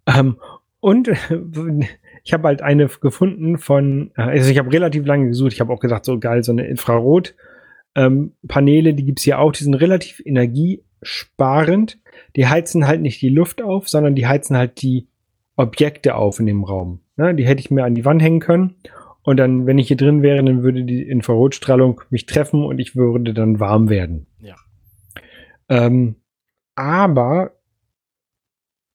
[0.07, 0.37] Ähm,
[0.81, 1.09] und
[2.31, 5.73] ich habe halt eine gefunden von, äh, also ich habe relativ lange gesucht, ich habe
[5.73, 10.23] auch gedacht, so geil, so eine Infrarot-Paneele, ähm, die gibt's hier auch, die sind relativ
[10.25, 11.99] energiesparend.
[12.37, 15.09] Die heizen halt nicht die Luft auf, sondern die heizen halt die
[15.57, 17.01] Objekte auf in dem Raum.
[17.17, 17.35] Ne?
[17.35, 18.77] Die hätte ich mir an die Wand hängen können
[19.23, 22.95] und dann, wenn ich hier drin wäre, dann würde die Infrarotstrahlung mich treffen und ich
[22.95, 24.29] würde dann warm werden.
[24.39, 24.55] Ja.
[25.69, 26.15] Ähm,
[26.77, 27.55] aber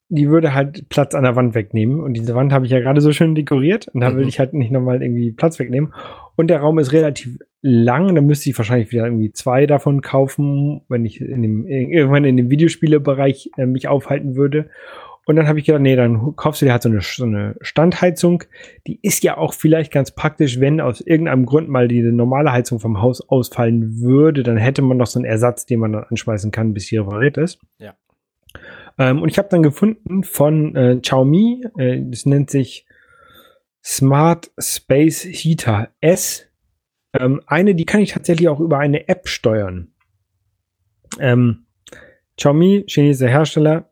[0.10, 2.00] die würde halt Platz an der Wand wegnehmen.
[2.00, 3.88] Und diese Wand habe ich ja gerade so schön dekoriert.
[3.88, 4.18] Und da mhm.
[4.18, 5.94] will ich halt nicht nochmal irgendwie Platz wegnehmen.
[6.36, 8.14] Und der Raum ist relativ lang.
[8.14, 12.38] Da müsste ich wahrscheinlich wieder irgendwie zwei davon kaufen, wenn ich in dem, irgendwann in
[12.38, 14.70] dem Videospielebereich äh, mich aufhalten würde.
[15.26, 17.56] Und dann habe ich gedacht, nee, dann kaufst du dir halt so eine, so eine
[17.62, 18.44] Standheizung.
[18.86, 22.80] Die ist ja auch vielleicht ganz praktisch, wenn aus irgendeinem Grund mal die normale Heizung
[22.80, 26.52] vom Haus ausfallen würde, dann hätte man noch so einen Ersatz, den man dann anschmeißen
[26.52, 27.60] kann, bis hier repariert ist.
[27.80, 27.96] Ja.
[28.98, 32.86] Ähm, und ich habe dann gefunden von äh, Xiaomi, äh, das nennt sich
[33.84, 36.48] Smart Space Heater S.
[37.14, 39.92] Ähm, eine, die kann ich tatsächlich auch über eine App steuern.
[41.20, 41.66] Ähm,
[42.38, 43.90] Xiaomi, chinesischer Hersteller,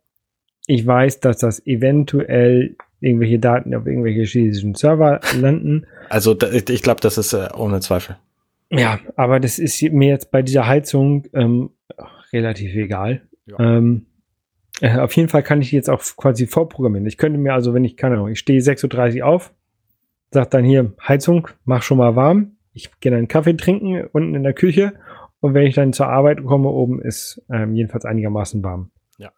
[0.68, 5.86] ich weiß, dass das eventuell irgendwelche Daten auf irgendwelche chinesischen Server landen.
[6.10, 8.18] Also ich glaube, das ist äh, ohne Zweifel.
[8.70, 11.72] Ja, aber das ist mir jetzt bei dieser Heizung ähm,
[12.32, 13.22] relativ egal.
[13.46, 13.60] Ja.
[13.60, 14.06] Ähm,
[14.84, 17.08] äh, auf jeden Fall kann ich die jetzt auch quasi vorprogrammieren.
[17.08, 19.54] Ich könnte mir also, wenn ich, keine Ahnung, ich stehe 6.30 Uhr auf,
[20.32, 24.36] sag dann hier Heizung, mach schon mal warm ich gehe dann einen Kaffee trinken unten
[24.36, 24.93] in der Küche
[25.39, 28.91] und wenn ich dann zur Arbeit komme, oben ist ähm, jedenfalls einigermaßen warm.
[29.17, 29.32] Ja.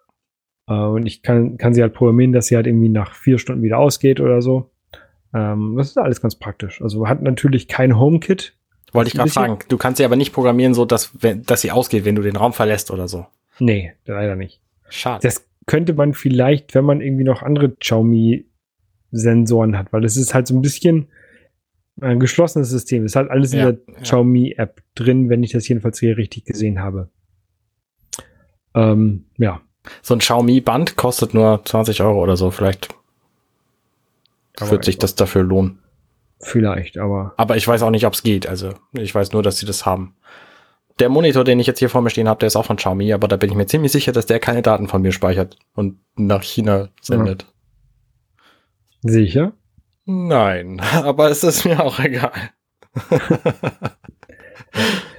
[0.67, 3.63] Äh, und ich kann, kann sie halt programmieren, dass sie halt irgendwie nach vier Stunden
[3.63, 4.71] wieder ausgeht oder so.
[5.33, 6.81] Ähm, das ist alles ganz praktisch.
[6.81, 8.55] Also hat natürlich kein HomeKit.
[8.93, 9.59] Wollte ich gerade fragen.
[9.67, 12.37] Du kannst sie aber nicht programmieren, so dass, wenn, dass sie ausgeht, wenn du den
[12.37, 13.25] Raum verlässt oder so.
[13.59, 14.61] Nee, leider nicht.
[14.89, 15.21] Schade.
[15.23, 20.47] Das könnte man vielleicht, wenn man irgendwie noch andere Xiaomi-Sensoren hat, weil es ist halt
[20.47, 21.07] so ein bisschen
[22.01, 23.05] ein geschlossenes System.
[23.05, 24.01] Es ist halt alles Ja, in der ja.
[24.01, 27.09] Xiaomi-App drin, wenn ich das jedenfalls hier richtig gesehen habe.
[28.73, 29.61] Ähm, ja.
[30.01, 32.51] So ein Xiaomi-Band kostet nur 20 Euro oder so.
[32.51, 32.89] Vielleicht
[34.59, 35.79] Aber wird sich das dafür lohnen.
[36.41, 38.47] Vielleicht, aber Aber ich weiß auch nicht, ob es geht.
[38.47, 40.15] Also ich weiß nur, dass sie das haben.
[40.99, 43.11] Der Monitor, den ich jetzt hier vor mir stehen habe, der ist auch von Xiaomi,
[43.13, 45.99] aber da bin ich mir ziemlich sicher, dass der keine Daten von mir speichert und
[46.15, 47.45] nach China sendet.
[49.01, 49.53] sicher.
[50.05, 52.31] Nein, aber es ist mir auch egal.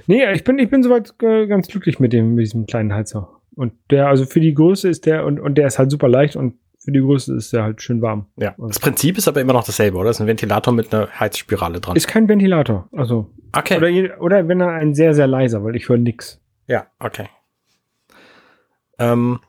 [0.07, 3.41] Nee, ich bin, ich bin soweit äh, ganz glücklich mit dem, mit diesem kleinen Heizer.
[3.55, 6.37] Und der, also für die Größe ist der, und, und der ist halt super leicht
[6.37, 6.55] und
[6.87, 8.27] für die Größe ist der halt schön warm.
[8.37, 10.07] Ja, das Prinzip ist aber immer noch dasselbe, oder?
[10.07, 11.97] Das ist ein Ventilator mit einer Heizspirale dran.
[11.97, 12.87] Ist kein Ventilator.
[12.93, 13.75] Also, okay.
[13.75, 16.39] oder, oder wenn er ein sehr, sehr leiser, weil ich höre nix.
[16.65, 17.27] Ja, okay.
[18.99, 19.41] Ähm,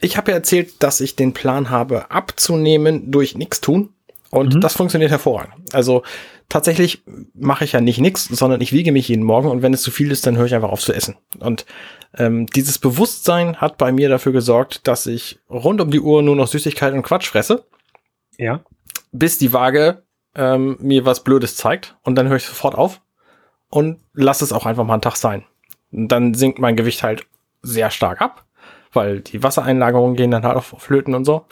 [0.00, 3.90] ich habe ja erzählt, dass ich den Plan habe, abzunehmen durch nichts tun.
[4.30, 4.60] Und Mhm.
[4.62, 5.74] das funktioniert hervorragend.
[5.74, 6.02] Also
[6.48, 7.02] tatsächlich
[7.34, 9.90] mache ich ja nicht nichts, sondern ich wiege mich jeden Morgen und wenn es zu
[9.90, 11.16] viel ist, dann höre ich einfach auf zu essen.
[11.40, 11.66] Und
[12.16, 16.36] ähm, dieses Bewusstsein hat bei mir dafür gesorgt, dass ich rund um die Uhr nur
[16.36, 17.64] noch Süßigkeit und Quatsch fresse,
[18.38, 18.60] Ja.
[19.12, 20.02] bis die Waage
[20.34, 23.00] ähm, mir was Blödes zeigt und dann höre ich sofort auf
[23.68, 25.44] und lasse es auch einfach mal einen Tag sein.
[25.92, 27.26] Und dann sinkt mein Gewicht halt
[27.62, 28.44] sehr stark ab,
[28.92, 31.46] weil die Wassereinlagerungen gehen dann halt auf Flöten und so.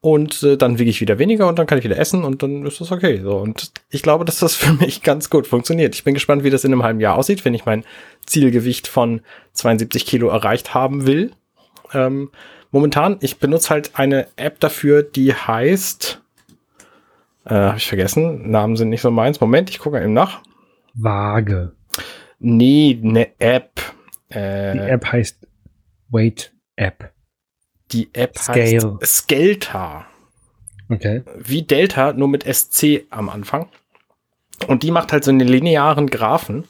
[0.00, 2.64] Und äh, dann wiege ich wieder weniger und dann kann ich wieder essen und dann
[2.64, 3.20] ist das okay.
[3.20, 3.36] So.
[3.38, 5.94] Und ich glaube, dass das für mich ganz gut funktioniert.
[5.94, 7.84] Ich bin gespannt, wie das in einem halben Jahr aussieht, wenn ich mein
[8.24, 9.22] Zielgewicht von
[9.54, 11.32] 72 Kilo erreicht haben will.
[11.92, 12.30] Ähm,
[12.70, 16.22] momentan, ich benutze halt eine App dafür, die heißt,
[17.46, 19.40] äh, habe ich vergessen, Namen sind nicht so meins.
[19.40, 20.42] Moment, ich gucke eben nach.
[20.94, 21.72] Waage.
[22.38, 23.80] Nee, eine App.
[24.28, 25.46] Äh, Die App heißt
[26.10, 27.10] Wait App.
[27.92, 28.58] Die App Scale.
[28.60, 28.86] heißt
[29.18, 30.06] Skelta.
[30.90, 31.22] Okay.
[31.38, 33.68] Wie Delta, nur mit SC am Anfang.
[34.66, 36.64] Und die macht halt so eine linearen Graphen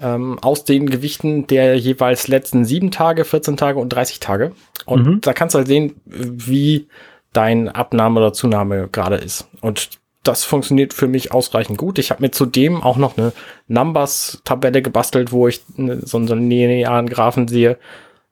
[0.00, 4.52] ähm, aus den Gewichten der jeweils letzten sieben Tage, 14 Tage und 30 Tage.
[4.84, 5.20] Und Mhm.
[5.20, 6.86] da kannst du halt sehen, wie
[7.32, 9.48] dein Abnahme oder Zunahme gerade ist.
[9.60, 9.90] Und
[10.22, 11.98] das funktioniert für mich ausreichend gut.
[11.98, 13.32] Ich habe mir zudem auch noch eine
[13.68, 17.78] Numbers-Tabelle gebastelt, wo ich so, so einen linearen Graphen sehe,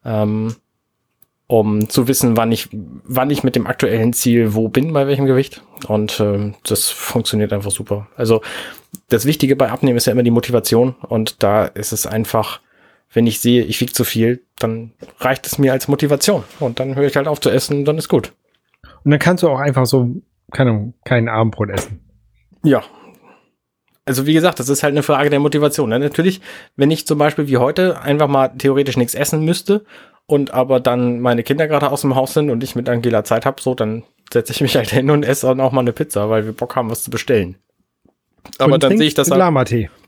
[0.04, 0.54] ähm,
[1.46, 5.26] um zu wissen, wann ich, wann ich mit dem aktuellen Ziel wo bin, bei welchem
[5.26, 5.62] Gewicht.
[5.88, 8.08] Und ähm, das funktioniert einfach super.
[8.16, 8.40] Also
[9.08, 10.94] das Wichtige bei Abnehmen ist ja immer die Motivation.
[11.02, 12.60] Und da ist es einfach,
[13.12, 16.44] wenn ich sehe, ich wiege zu viel, dann reicht es mir als Motivation.
[16.60, 18.32] Und dann höre ich halt auf zu essen, dann ist gut.
[19.04, 22.00] Und dann kannst du auch einfach so, keine Ahnung, kein Abendbrot essen.
[22.62, 22.82] Ja.
[24.06, 25.90] Also wie gesagt, das ist halt eine Frage der Motivation.
[25.90, 25.98] Ne?
[25.98, 26.40] Natürlich,
[26.76, 29.84] wenn ich zum Beispiel wie heute einfach mal theoretisch nichts essen müsste
[30.26, 33.44] und aber dann meine Kinder gerade aus dem Haus sind und ich mit Angela Zeit
[33.46, 36.30] habe, so, dann setze ich mich halt hin und esse dann auch mal eine Pizza,
[36.30, 37.56] weil wir Bock haben, was zu bestellen.
[38.58, 39.40] Aber Und dann sehe ich das halt,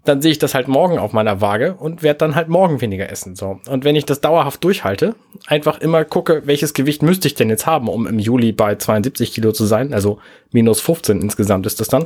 [0.04, 3.10] dann sehe ich das halt morgen auf meiner Waage und werde dann halt morgen weniger
[3.10, 3.34] essen.
[3.34, 3.60] So.
[3.66, 5.14] Und wenn ich das dauerhaft durchhalte,
[5.46, 9.32] einfach immer gucke, welches Gewicht müsste ich denn jetzt haben, um im Juli bei 72
[9.32, 10.18] Kilo zu sein, also
[10.52, 12.04] minus 15 insgesamt ist das dann,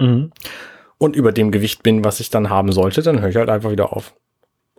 [0.00, 0.30] Mhm.
[0.96, 3.70] und über dem Gewicht bin, was ich dann haben sollte, dann höre ich halt einfach
[3.70, 4.14] wieder auf.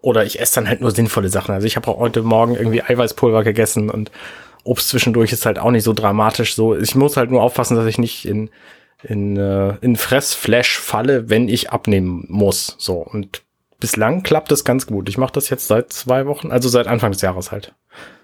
[0.01, 1.53] Oder ich esse dann halt nur sinnvolle Sachen.
[1.53, 4.11] Also ich habe auch heute Morgen irgendwie Eiweißpulver gegessen und
[4.63, 6.55] Obst zwischendurch ist halt auch nicht so dramatisch.
[6.55, 8.49] So, ich muss halt nur aufpassen, dass ich nicht in
[9.03, 12.75] in, äh, in Fressflash falle, wenn ich abnehmen muss.
[12.77, 13.43] So und
[13.79, 15.09] bislang klappt das ganz gut.
[15.09, 17.73] Ich mache das jetzt seit zwei Wochen, also seit Anfang des Jahres halt.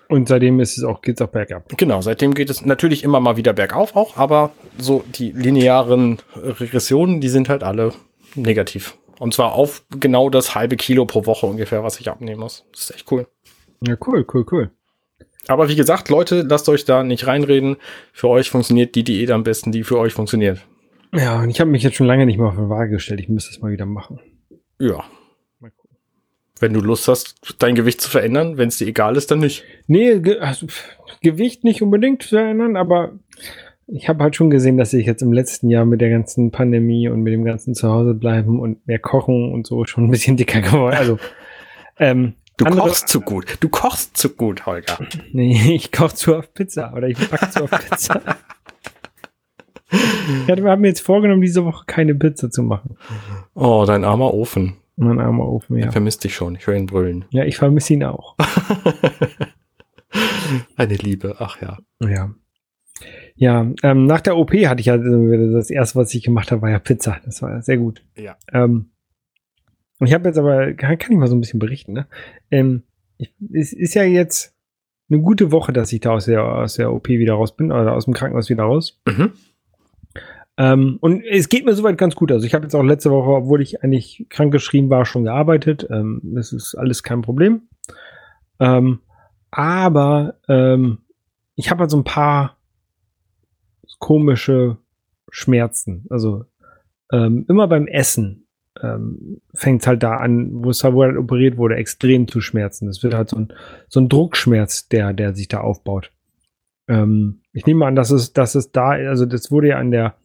[0.07, 1.63] Und seitdem ist es auch, geht's auch bergab.
[1.77, 7.21] Genau, seitdem geht es natürlich immer mal wieder bergauf auch, aber so die linearen Regressionen,
[7.21, 7.93] die sind halt alle
[8.35, 8.97] negativ.
[9.19, 12.65] Und zwar auf genau das halbe Kilo pro Woche ungefähr, was ich abnehmen muss.
[12.71, 13.27] Das ist echt cool.
[13.81, 14.71] Ja, cool, cool, cool.
[15.47, 17.77] Aber wie gesagt, Leute, lasst euch da nicht reinreden.
[18.13, 20.65] Für euch funktioniert die Diät am besten, die für euch funktioniert.
[21.13, 23.19] Ja, und ich habe mich jetzt schon lange nicht mehr auf eine Waage gestellt.
[23.19, 24.19] Ich müsste es mal wieder machen.
[24.79, 25.03] Ja.
[26.59, 29.63] Wenn du Lust hast, dein Gewicht zu verändern, wenn es dir egal ist, dann nicht.
[29.87, 30.67] Nee, also,
[31.21, 33.11] Gewicht nicht unbedingt zu erinnern, aber
[33.87, 37.07] ich habe halt schon gesehen, dass ich jetzt im letzten Jahr mit der ganzen Pandemie
[37.09, 40.61] und mit dem ganzen Zuhause bleiben und mehr kochen und so schon ein bisschen dicker
[40.61, 40.95] geworden.
[40.95, 41.19] Also
[41.99, 43.57] ähm, Du andere- kochst zu gut.
[43.59, 44.97] Du kochst zu gut, Holger.
[45.33, 48.21] Nee, ich koche zu oft Pizza oder ich backe zu oft Pizza.
[50.47, 52.97] Ja, wir haben mir jetzt vorgenommen, diese Woche keine Pizza zu machen.
[53.53, 54.77] Oh, dein armer Ofen.
[54.95, 55.85] Mein armer Ofen, ja.
[55.87, 56.55] Er vermisst dich schon.
[56.55, 57.25] Ich höre ihn brüllen.
[57.29, 58.35] Ja, ich vermisse ihn auch.
[60.77, 61.77] Eine Liebe, ach ja.
[62.01, 62.33] Ja.
[63.35, 66.61] Ja, ähm, nach der OP hatte ich ja äh, das erste, was ich gemacht habe,
[66.61, 67.17] war ja Pizza.
[67.25, 68.01] Das war sehr gut.
[68.15, 68.37] Ja.
[68.53, 68.91] Ähm,
[69.99, 72.07] ich habe jetzt aber, kann, kann ich mal so ein bisschen berichten, ne?
[72.51, 72.83] Ähm,
[73.17, 74.55] ich, es ist ja jetzt
[75.09, 77.93] eine gute Woche, dass ich da aus der, aus der OP wieder raus bin, oder
[77.93, 79.01] aus dem Krankenhaus wieder raus.
[79.07, 79.33] Mhm.
[80.57, 82.31] Ähm, und es geht mir soweit ganz gut.
[82.31, 85.85] Also ich habe jetzt auch letzte Woche, obwohl ich eigentlich krankgeschrieben war, schon gearbeitet.
[85.89, 87.63] Ähm, das ist alles kein Problem.
[88.59, 88.99] Ähm,
[89.51, 90.99] aber ähm,
[91.55, 92.54] ich habe halt so ein paar
[93.99, 94.77] komische
[95.29, 96.05] Schmerzen.
[96.09, 96.45] Also
[97.11, 98.47] ähm, immer beim Essen
[98.81, 102.41] ähm, fängt es halt da an, wo es halt, wo halt operiert wurde, extrem zu
[102.41, 102.87] schmerzen.
[102.87, 103.53] Das wird halt so ein,
[103.87, 106.11] so ein Druckschmerz, der, der sich da aufbaut.
[106.87, 110.15] Ähm, ich nehme an, dass es, dass es da, also das wurde ja an der,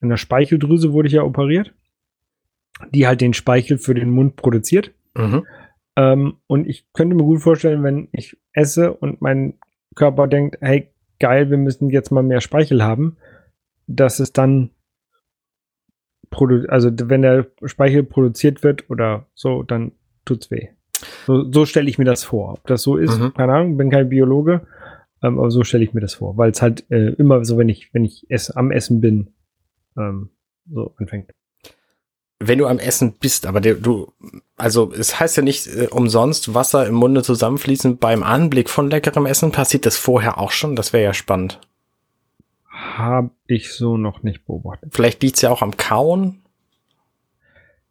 [0.00, 1.72] an der Speicheldrüse wurde ich ja operiert,
[2.92, 4.92] die halt den Speichel für den Mund produziert.
[5.16, 5.46] Mhm.
[5.96, 9.58] Ähm, und ich könnte mir gut vorstellen, wenn ich esse und mein
[9.94, 10.90] Körper denkt, hey,
[11.24, 13.16] geil, wir müssen jetzt mal mehr Speichel haben,
[13.86, 14.70] dass es dann
[16.68, 19.92] also wenn der Speichel produziert wird oder so, dann
[20.24, 20.68] tut's weh.
[21.26, 22.54] So, so stelle ich mir das vor.
[22.54, 23.32] Ob das so ist, Mhm.
[23.34, 24.66] keine Ahnung, bin kein Biologe,
[25.22, 27.68] ähm, aber so stelle ich mir das vor, weil es halt äh, immer so, wenn
[27.68, 29.28] ich, wenn ich ess, am Essen bin,
[29.96, 30.30] ähm,
[30.68, 31.30] so anfängt.
[32.40, 34.12] Wenn du am Essen bist, aber du,
[34.56, 37.98] also es heißt ja nicht äh, umsonst Wasser im Munde zusammenfließen.
[37.98, 40.74] Beim Anblick von leckerem Essen passiert das vorher auch schon.
[40.76, 41.60] Das wäre ja spannend.
[42.68, 44.92] Habe ich so noch nicht beobachtet.
[44.94, 46.42] Vielleicht liegt's ja auch am Kauen.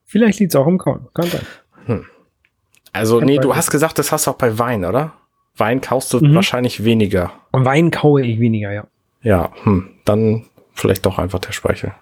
[0.06, 1.08] Vielleicht liegt es auch im Kauen.
[1.14, 2.06] Kann sein.
[2.92, 5.14] Also, Ja, nee, du hast gesagt, das hast du auch bei Wein, oder?
[5.58, 6.36] Wein kaust du Mhm.
[6.36, 7.32] wahrscheinlich weniger.
[7.52, 8.88] Und Wein kaue ich weniger, ja.
[9.22, 11.94] Ja, hm, dann vielleicht doch einfach der Speichel.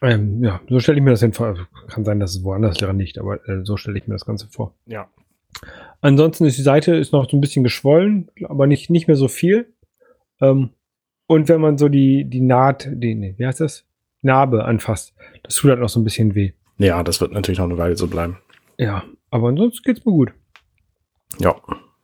[0.00, 1.48] Ähm, ja, so stelle ich mir das hin vor.
[1.48, 4.24] Also, Kann sein, dass es woanders daran liegt, aber äh, so stelle ich mir das
[4.24, 4.74] Ganze vor.
[4.86, 5.08] Ja.
[6.00, 9.28] Ansonsten ist die Seite ist noch so ein bisschen geschwollen, aber nicht, nicht mehr so
[9.28, 9.72] viel.
[10.40, 10.70] Ähm,
[11.26, 13.84] und wenn man so die, die Naht, die, nee, wie heißt das?
[14.22, 16.52] Narbe anfasst, das tut halt noch so ein bisschen weh.
[16.78, 18.38] Ja, das wird natürlich noch eine Weile so bleiben.
[18.76, 20.32] Ja, aber ansonsten geht's mir gut.
[21.38, 21.56] Ja.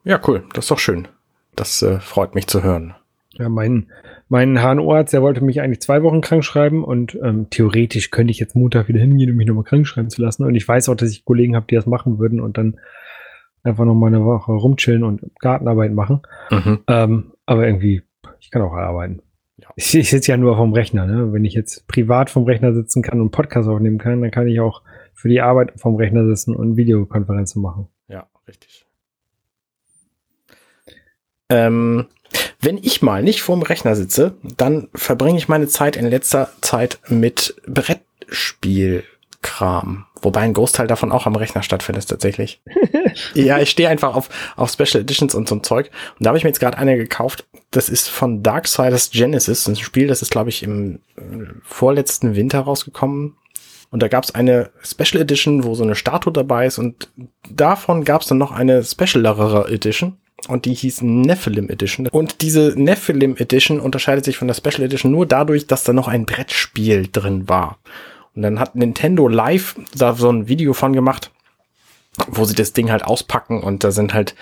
[0.05, 0.45] Ja, cool.
[0.53, 1.09] Das ist doch schön.
[1.57, 2.95] Das äh, freut mich zu hören.
[3.38, 3.87] Ja, mein,
[4.29, 8.38] mein HNO-Arzt, der wollte mich eigentlich zwei Wochen krank schreiben und ähm, theoretisch könnte ich
[8.38, 10.44] jetzt Montag wieder hingehen, um mich nochmal krank schreiben zu lassen.
[10.44, 12.79] Und ich weiß auch, dass ich Kollegen habe, die das machen würden und dann
[13.62, 16.20] einfach nochmal eine Woche rumchillen und Gartenarbeit machen.
[16.51, 16.81] Mhm.
[16.87, 18.03] Ähm, aber irgendwie,
[18.40, 19.20] ich kann auch arbeiten.
[19.57, 19.68] Ja.
[19.77, 21.07] Ich, ich sitze ja nur vom Rechner.
[21.07, 21.33] Ne?
[21.33, 24.61] Wenn ich jetzt privat vom Rechner sitzen kann und Podcast aufnehmen kann, dann kann ich
[24.61, 24.83] auch
[25.14, 27.88] für die Arbeit vom Rechner sitzen und Videokonferenzen machen.
[28.09, 28.84] Ja, richtig.
[31.49, 32.07] Ähm,
[32.61, 36.99] wenn ich mal nicht vorm Rechner sitze, dann verbringe ich meine Zeit in letzter Zeit
[37.09, 40.07] mit Brettspielkram.
[40.23, 42.63] Wobei ein Großteil davon auch am Rechner stattfindet tatsächlich.
[43.35, 45.91] ja, ich stehe einfach auf, auf Special Editions und so ein Zeug.
[46.19, 47.45] Und da habe ich mir jetzt gerade eine gekauft.
[47.71, 49.65] Das ist von Darksiders Genesis.
[49.65, 51.21] Das ist ein Spiel, das ist, glaube ich, im äh,
[51.63, 53.37] vorletzten Winter rausgekommen.
[53.91, 56.79] Und da gab es eine Special Edition, wo so eine Statue dabei ist.
[56.79, 57.11] Und
[57.49, 60.17] davon gab es dann noch eine Specialere Edition.
[60.49, 62.07] Und die hieß Nephilim Edition.
[62.09, 66.09] Und diese Nephilim Edition unterscheidet sich von der Special Edition nur dadurch, dass da noch
[66.09, 67.79] ein Brettspiel drin war.
[68.35, 71.31] Und dann hat Nintendo Live da so ein Video von gemacht,
[72.29, 74.35] wo sie das Ding halt auspacken und da sind halt,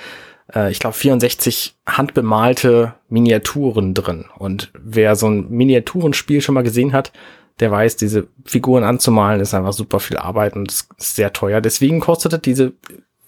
[0.54, 4.26] äh, ich glaube, 64 handbemalte Miniaturen drin.
[4.38, 7.12] Und wer so ein Miniaturenspiel schon mal gesehen hat,
[7.60, 11.60] der weiß, diese Figuren anzumalen ist einfach super viel Arbeit und ist sehr teuer.
[11.60, 12.72] Deswegen kostete diese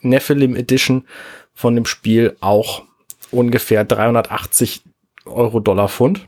[0.01, 1.05] Nephilim Edition
[1.55, 2.83] von dem Spiel auch
[3.31, 4.83] ungefähr 380
[5.27, 6.27] Euro Dollar Pfund.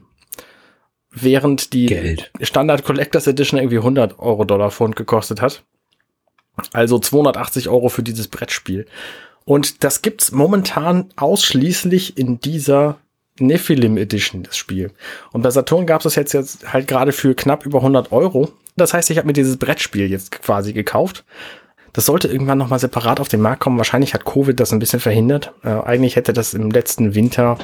[1.10, 2.30] Während die Geld.
[2.42, 5.64] Standard Collectors Edition irgendwie 100 Euro Dollar Pfund gekostet hat.
[6.72, 8.86] Also 280 Euro für dieses Brettspiel.
[9.44, 12.98] Und das gibt's momentan ausschließlich in dieser
[13.38, 14.90] Nephilim Edition, das Spiel.
[15.32, 18.52] Und bei Saturn gab's das jetzt, jetzt halt gerade für knapp über 100 Euro.
[18.76, 21.24] Das heißt, ich habe mir dieses Brettspiel jetzt quasi gekauft.
[21.96, 23.78] Das sollte irgendwann nochmal separat auf den Markt kommen.
[23.78, 25.54] Wahrscheinlich hat Covid das ein bisschen verhindert.
[25.64, 27.56] Äh, eigentlich hätte das im letzten Winter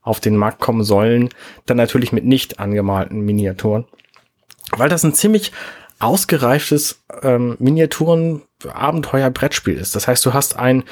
[0.00, 1.30] auf den Markt kommen sollen.
[1.66, 3.86] Dann natürlich mit nicht angemalten Miniaturen.
[4.76, 5.50] Weil das ein ziemlich
[5.98, 9.96] ausgereiftes ähm, Miniaturen-Abenteuer-Brettspiel ist.
[9.96, 10.84] Das heißt, du hast ein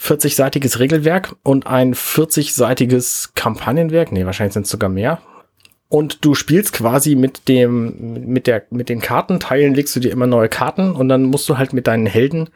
[0.00, 4.12] 40-seitiges Regelwerk und ein 40-seitiges Kampagnenwerk.
[4.12, 5.20] Nee, wahrscheinlich sind es sogar mehr.
[5.88, 10.26] Und du spielst quasi mit dem, mit der, mit den Kartenteilen legst du dir immer
[10.26, 12.50] neue Karten und dann musst du halt mit deinen Helden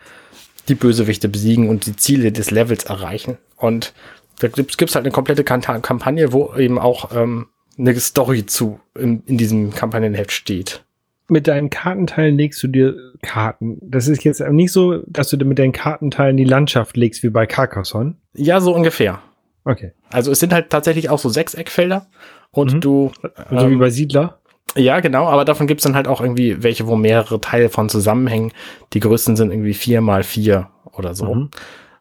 [0.69, 3.39] die Bösewichte besiegen und die Ziele des Levels erreichen.
[3.57, 3.95] Und
[4.41, 7.47] da gibt's halt eine komplette Kampagne, wo eben auch ähm,
[7.79, 10.85] eine Story zu in, in diesem Kampagnenheft steht.
[11.29, 13.79] Mit deinen Kartenteilen legst du dir Karten.
[13.81, 17.47] Das ist jetzt nicht so, dass du mit deinen Kartenteilen die Landschaft legst wie bei
[17.47, 18.17] Carcassonne.
[18.35, 19.21] Ja, so ungefähr.
[19.65, 19.93] Okay.
[20.11, 22.09] Also es sind halt tatsächlich auch so Sechseckfelder
[22.53, 22.81] und Mhm.
[22.81, 23.13] du.
[23.51, 24.39] Also wie ähm, bei Siedler.
[24.77, 28.53] ja, genau, aber davon gibt's dann halt auch irgendwie welche, wo mehrere Teile von zusammenhängen.
[28.93, 31.35] Die größten sind irgendwie vier mal vier oder so.
[31.35, 31.51] Mhm.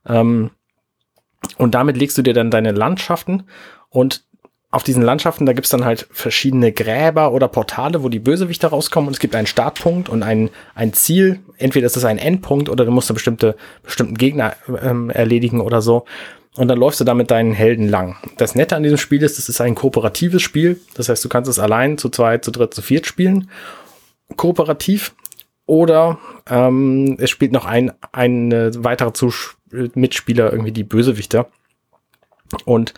[0.07, 0.51] Ähm,
[1.57, 3.43] und damit legst du dir dann deine Landschaften
[3.89, 4.23] und
[4.73, 9.07] auf diesen Landschaften, da gibt's dann halt verschiedene Gräber oder Portale, wo die Bösewichte rauskommen
[9.09, 11.41] und es gibt einen Startpunkt und ein, ein Ziel.
[11.57, 15.81] Entweder ist es ein Endpunkt oder du musst da bestimmte, bestimmten Gegner ähm, erledigen oder
[15.81, 16.05] so.
[16.57, 18.17] Und dann läufst du da mit deinen Helden lang.
[18.37, 20.81] Das Nette an diesem Spiel ist, es ist ein kooperatives Spiel.
[20.95, 23.49] Das heißt, du kannst es allein zu zweit, zu dritt, zu viert spielen.
[24.35, 25.15] Kooperativ.
[25.65, 29.13] Oder ähm, es spielt noch ein, ein äh, weiterer
[29.93, 31.47] Mitspieler, irgendwie die Bösewichter.
[32.65, 32.93] Und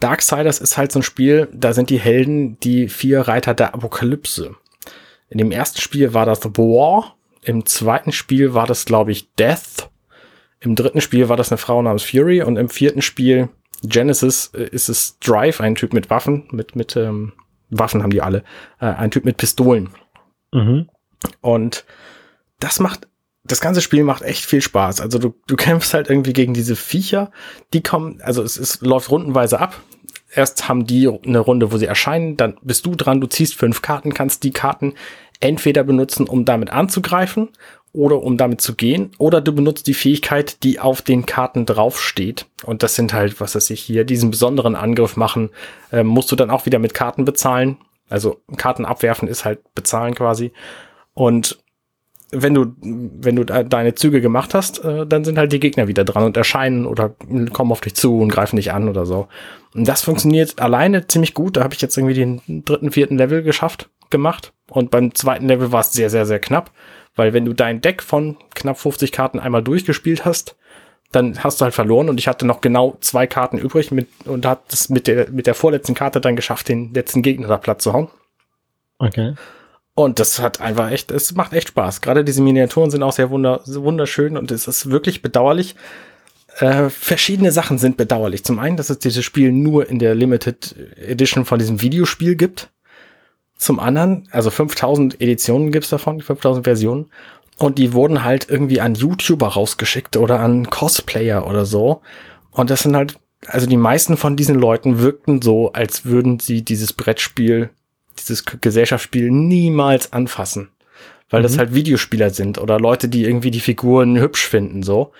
[0.00, 4.54] Darksiders ist halt so ein Spiel, da sind die Helden die vier Reiter der Apokalypse.
[5.28, 9.90] In dem ersten Spiel war das War, im zweiten Spiel war das, glaube ich, Death,
[10.66, 13.48] im dritten Spiel war das eine Frau namens Fury und im vierten Spiel
[13.82, 17.32] Genesis äh, ist es Drive, ein Typ mit Waffen, mit, mit ähm,
[17.70, 18.42] Waffen haben die alle,
[18.80, 19.90] äh, ein Typ mit Pistolen.
[20.52, 20.88] Mhm.
[21.40, 21.84] Und
[22.58, 23.06] das macht,
[23.44, 25.00] das ganze Spiel macht echt viel Spaß.
[25.00, 27.30] Also du, du kämpfst halt irgendwie gegen diese Viecher,
[27.72, 29.80] die kommen, also es, es läuft rundenweise ab.
[30.32, 33.82] Erst haben die eine Runde, wo sie erscheinen, dann bist du dran, du ziehst fünf
[33.82, 34.94] Karten, kannst die Karten
[35.38, 37.50] entweder benutzen, um damit anzugreifen
[37.96, 42.46] oder um damit zu gehen, oder du benutzt die Fähigkeit, die auf den Karten draufsteht.
[42.64, 45.50] Und das sind halt, was weiß ich hier, diesen besonderen Angriff machen,
[45.90, 47.78] äh, musst du dann auch wieder mit Karten bezahlen.
[48.08, 50.52] Also Karten abwerfen ist halt bezahlen quasi.
[51.14, 51.58] Und
[52.32, 55.88] wenn du, wenn du de- deine Züge gemacht hast, äh, dann sind halt die Gegner
[55.88, 57.14] wieder dran und erscheinen oder
[57.52, 59.28] kommen auf dich zu und greifen dich an oder so.
[59.74, 61.56] Und das funktioniert alleine ziemlich gut.
[61.56, 64.52] Da habe ich jetzt irgendwie den dritten, vierten Level geschafft, gemacht.
[64.68, 66.72] Und beim zweiten Level war es sehr, sehr, sehr knapp.
[67.16, 70.54] Weil wenn du dein Deck von knapp 50 Karten einmal durchgespielt hast,
[71.12, 74.44] dann hast du halt verloren und ich hatte noch genau zwei Karten übrig mit, und
[74.44, 77.80] hat es mit der, mit der vorletzten Karte dann geschafft, den letzten Gegner da platt
[77.80, 78.08] zu hauen.
[78.98, 79.34] Okay.
[79.94, 82.02] Und das hat einfach echt, es macht echt Spaß.
[82.02, 85.74] Gerade diese Miniaturen sind auch sehr wunder, wunderschön und es ist wirklich bedauerlich.
[86.58, 88.44] Äh, verschiedene Sachen sind bedauerlich.
[88.44, 92.70] Zum einen, dass es dieses Spiel nur in der Limited Edition von diesem Videospiel gibt.
[93.56, 97.06] Zum anderen, also 5000 Editionen gibt's davon, 5000 Versionen.
[97.58, 102.02] Und die wurden halt irgendwie an YouTuber rausgeschickt oder an Cosplayer oder so.
[102.50, 106.62] Und das sind halt, also die meisten von diesen Leuten wirkten so, als würden sie
[106.62, 107.70] dieses Brettspiel,
[108.18, 110.68] dieses Gesellschaftsspiel niemals anfassen.
[111.30, 111.58] Weil das Mhm.
[111.60, 115.12] halt Videospieler sind oder Leute, die irgendwie die Figuren hübsch finden, so.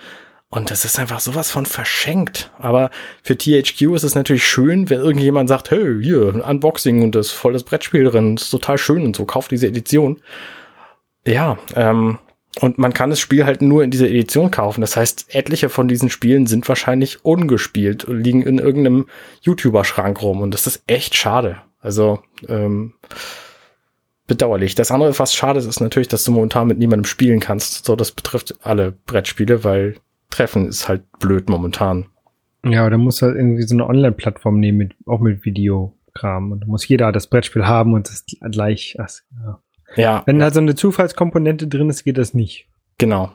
[0.49, 2.51] Und das ist einfach sowas von verschenkt.
[2.57, 2.89] Aber
[3.21, 7.27] für THQ ist es natürlich schön, wenn irgendjemand sagt, hey, hier, ein Unboxing und das
[7.27, 10.21] ist voll das Brettspiel drin, ist total schön und so, kauft diese Edition.
[11.25, 12.19] Ja, ähm,
[12.61, 14.81] und man kann das Spiel halt nur in dieser Edition kaufen.
[14.81, 19.07] Das heißt, etliche von diesen Spielen sind wahrscheinlich ungespielt und liegen in irgendeinem
[19.41, 20.41] YouTuber-Schrank rum.
[20.41, 21.61] Und das ist echt schade.
[21.81, 22.93] Also, ähm,
[24.25, 24.75] bedauerlich.
[24.75, 27.85] Das andere, was schade ist, ist natürlich, dass du momentan mit niemandem spielen kannst.
[27.85, 29.95] So, das betrifft alle Brettspiele, weil
[30.37, 32.05] Treffen ist halt blöd momentan.
[32.63, 36.51] Ja, da muss halt irgendwie so eine Online-Plattform nehmen, mit, auch mit Videokram.
[36.51, 38.95] Und da muss jeder das Brettspiel haben und das gleich.
[38.97, 39.59] Das, ja.
[39.95, 42.67] Ja, Wenn da so eine Zufallskomponente drin ist, geht das nicht.
[42.97, 43.31] genau.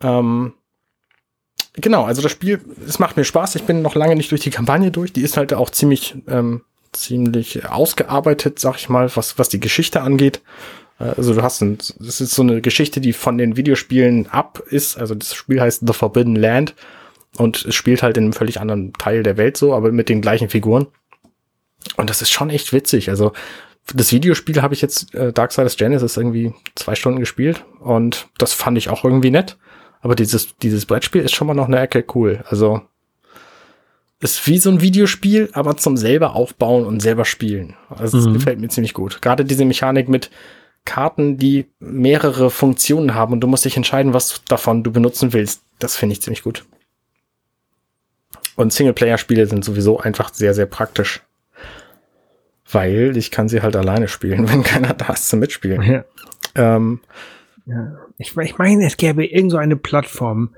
[0.00, 0.54] Ähm,
[1.74, 3.54] genau, also das Spiel, es macht mir Spaß.
[3.56, 5.12] Ich bin noch lange nicht durch die Kampagne durch.
[5.12, 10.00] Die ist halt auch ziemlich, ähm, ziemlich ausgearbeitet, sag ich mal, was, was die Geschichte
[10.00, 10.40] angeht.
[11.10, 14.96] Also du hast ein, das ist so eine Geschichte, die von den Videospielen ab ist.
[14.98, 16.74] Also das Spiel heißt The Forbidden Land
[17.36, 20.20] und es spielt halt in einem völlig anderen Teil der Welt so, aber mit den
[20.20, 20.86] gleichen Figuren.
[21.96, 23.08] Und das ist schon echt witzig.
[23.10, 23.32] Also
[23.94, 28.78] das Videospiel habe ich jetzt, äh, Darksiders Genesis, irgendwie zwei Stunden gespielt und das fand
[28.78, 29.56] ich auch irgendwie nett.
[30.02, 32.44] Aber dieses, dieses Brettspiel ist schon mal noch eine Ecke cool.
[32.48, 32.82] Also
[34.20, 37.74] ist wie so ein Videospiel, aber zum selber aufbauen und selber spielen.
[37.88, 38.34] Also das Mhm.
[38.34, 39.20] gefällt mir ziemlich gut.
[39.20, 40.30] Gerade diese Mechanik mit
[40.84, 45.62] Karten, die mehrere Funktionen haben und du musst dich entscheiden, was davon du benutzen willst.
[45.78, 46.64] Das finde ich ziemlich gut.
[48.56, 51.22] Und Singleplayer-Spiele sind sowieso einfach sehr, sehr praktisch.
[52.70, 55.82] Weil ich kann sie halt alleine spielen, wenn keiner da ist zum Mitspielen.
[55.82, 56.04] Ja.
[56.54, 57.00] Ähm,
[57.66, 57.98] Ja.
[58.18, 60.54] Ich, ich meine, es gäbe irgend so eine Plattform,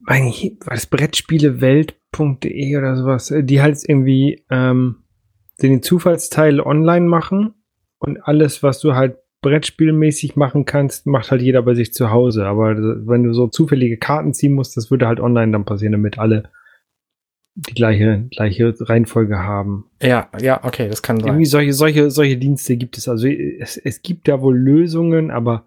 [0.00, 5.02] meine ich, war das Brettspielewelt.de oder sowas, die halt irgendwie ähm,
[5.62, 7.54] den Zufallsteil online machen
[7.98, 12.46] und alles, was du halt Brettspielmäßig machen kannst, macht halt jeder bei sich zu Hause.
[12.46, 12.74] Aber
[13.06, 16.44] wenn du so zufällige Karten ziehen musst, das würde halt online dann passieren, damit alle
[17.54, 19.84] die gleiche, gleiche Reihenfolge haben.
[20.02, 21.28] Ja, ja, okay, das kann sein.
[21.28, 23.06] Irgendwie solche, solche, solche Dienste gibt es.
[23.06, 25.66] Also es, es gibt da wohl Lösungen, aber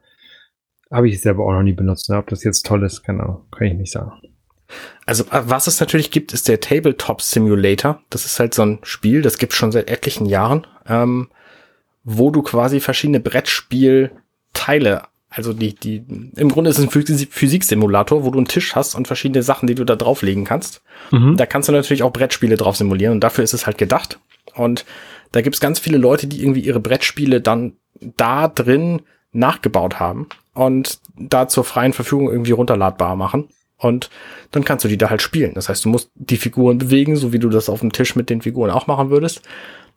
[0.91, 2.09] habe ich selber auch noch nie benutzt.
[2.09, 2.17] Ne?
[2.17, 3.19] Ob das jetzt toll ist, kann,
[3.51, 4.11] kann ich nicht sagen.
[5.05, 8.01] Also äh, was es natürlich gibt, ist der Tabletop Simulator.
[8.09, 11.29] Das ist halt so ein Spiel, das gibt schon seit etlichen Jahren, ähm,
[12.09, 16.03] wo du quasi verschiedene Brettspielteile also die, die,
[16.35, 19.75] im Grunde ist es ein Physiksimulator, wo du einen Tisch hast und verschiedene Sachen, die
[19.75, 20.81] du da drauflegen kannst.
[21.11, 21.35] Mhm.
[21.35, 24.19] Da kannst du natürlich auch Brettspiele drauf simulieren und dafür ist es halt gedacht.
[24.55, 24.85] Und
[25.33, 29.01] da gibt's ganz viele Leute, die irgendwie ihre Brettspiele dann da drin
[29.33, 33.49] nachgebaut haben und da zur freien Verfügung irgendwie runterladbar machen.
[33.77, 34.09] Und
[34.51, 35.53] dann kannst du die da halt spielen.
[35.53, 38.29] Das heißt, du musst die Figuren bewegen, so wie du das auf dem Tisch mit
[38.31, 39.41] den Figuren auch machen würdest.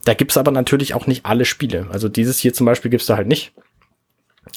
[0.05, 1.87] Da gibt's aber natürlich auch nicht alle Spiele.
[1.91, 3.53] Also dieses hier zum Beispiel gibt's da halt nicht.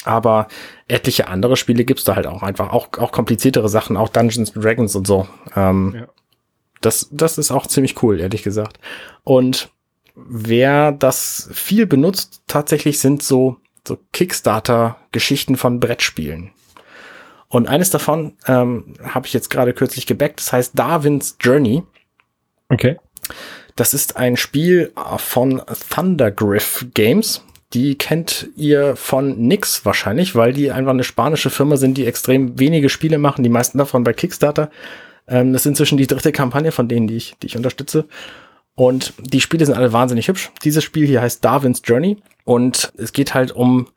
[0.04, 0.48] Aber
[0.88, 2.72] etliche andere Spiele gibt's da halt auch einfach.
[2.72, 5.28] Auch, auch kompliziertere Sachen, auch Dungeons Dragons und so.
[5.54, 6.06] Ähm, ja.
[6.80, 8.78] das, das ist auch ziemlich cool, ehrlich gesagt.
[9.22, 9.70] Und
[10.14, 16.52] wer das viel benutzt, tatsächlich sind so, so Kickstarter-Geschichten von Brettspielen.
[17.48, 21.82] Und eines davon ähm, habe ich jetzt gerade kürzlich gebackt, das heißt Darwin's Journey.
[22.68, 22.96] Okay.
[23.76, 27.42] Das ist ein Spiel von Thundergriff Games.
[27.72, 32.58] Die kennt ihr von nix wahrscheinlich, weil die einfach eine spanische Firma sind, die extrem
[32.58, 34.70] wenige Spiele machen, die meisten davon bei Kickstarter.
[35.26, 38.06] Ähm, das ist inzwischen die dritte Kampagne von denen, die ich, die ich unterstütze.
[38.76, 40.52] Und die Spiele sind alle wahnsinnig hübsch.
[40.62, 43.88] Dieses Spiel hier heißt Darwin's Journey und es geht halt um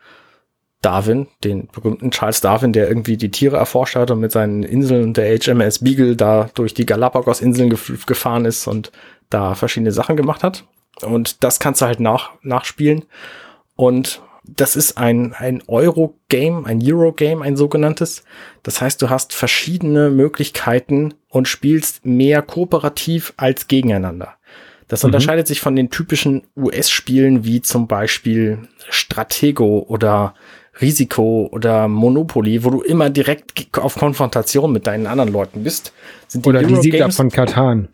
[0.82, 5.04] Darwin, den berühmten Charles Darwin, der irgendwie die Tiere erforscht hat und mit seinen Inseln
[5.04, 8.92] und der HMS Beagle da durch die Galapagos-Inseln gef gefahren ist und
[9.30, 10.66] da verschiedene Sachen gemacht hat.
[11.02, 13.06] Und das kannst du halt nach, nachspielen.
[13.76, 18.24] Und das ist ein, ein Euro-Game, ein Euro-Game, ein sogenanntes.
[18.64, 24.36] Das heißt, du hast verschiedene Möglichkeiten und spielst mehr kooperativ als gegeneinander.
[24.88, 25.08] Das mhm.
[25.08, 28.60] unterscheidet sich von den typischen US-Spielen wie zum Beispiel
[28.90, 30.34] Stratego oder
[30.82, 35.94] Risiko oder Monopoly, wo du immer direkt auf Konfrontation mit deinen anderen Leuten bist.
[36.28, 37.88] Sind die oder Euro die Siedler von Katan.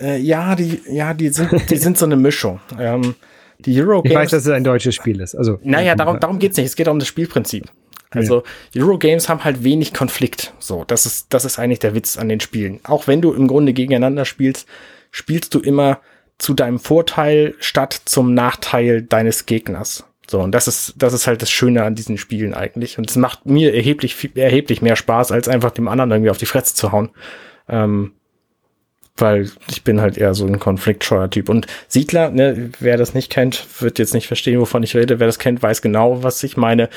[0.00, 2.60] Äh, ja, die, ja, die sind, die sind so eine Mischung.
[2.78, 3.14] Ähm,
[3.58, 5.36] die Euro Ich weiß, dass es ein deutsches Spiel ist.
[5.36, 6.66] Also, naja, darum, darum geht's nicht.
[6.66, 7.70] Es geht um das Spielprinzip.
[8.10, 8.42] Also
[8.74, 8.82] ja.
[8.82, 10.52] Eurogames haben halt wenig Konflikt.
[10.58, 12.80] So, das ist, das ist eigentlich der Witz an den Spielen.
[12.84, 14.66] Auch wenn du im Grunde gegeneinander spielst,
[15.10, 16.00] spielst du immer
[16.38, 20.04] zu deinem Vorteil statt zum Nachteil deines Gegners.
[20.32, 22.96] So, und das ist, das ist halt das Schöne an diesen Spielen eigentlich.
[22.96, 26.46] Und es macht mir erheblich, erheblich mehr Spaß, als einfach dem anderen irgendwie auf die
[26.46, 27.10] Fresse zu hauen.
[27.68, 28.12] Ähm,
[29.14, 31.50] weil ich bin halt eher so ein konfliktscheuer Typ.
[31.50, 35.20] Und Siedler, ne, wer das nicht kennt, wird jetzt nicht verstehen, wovon ich rede.
[35.20, 36.88] Wer das kennt, weiß genau, was ich meine.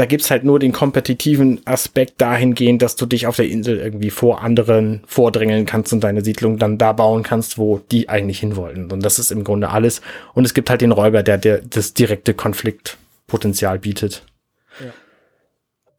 [0.00, 4.08] Da gibt's halt nur den kompetitiven Aspekt dahingehend, dass du dich auf der Insel irgendwie
[4.08, 8.90] vor anderen vordrängeln kannst und deine Siedlung dann da bauen kannst, wo die eigentlich hinwollten.
[8.90, 10.00] Und das ist im Grunde alles.
[10.32, 14.24] Und es gibt halt den Räuber, der, der das direkte Konfliktpotenzial bietet.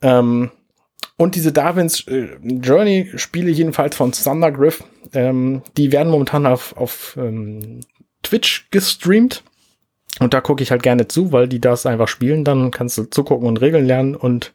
[0.02, 0.18] Ja.
[0.18, 0.50] Ähm,
[1.18, 4.84] und diese Darwins äh, Journey Spiele jedenfalls von Thundergriff,
[5.14, 7.82] ähm, die werden momentan auf, auf ähm,
[8.24, 9.44] Twitch gestreamt.
[10.22, 12.44] Und da gucke ich halt gerne zu, weil die das einfach spielen.
[12.44, 14.54] Dann kannst du zugucken und Regeln lernen und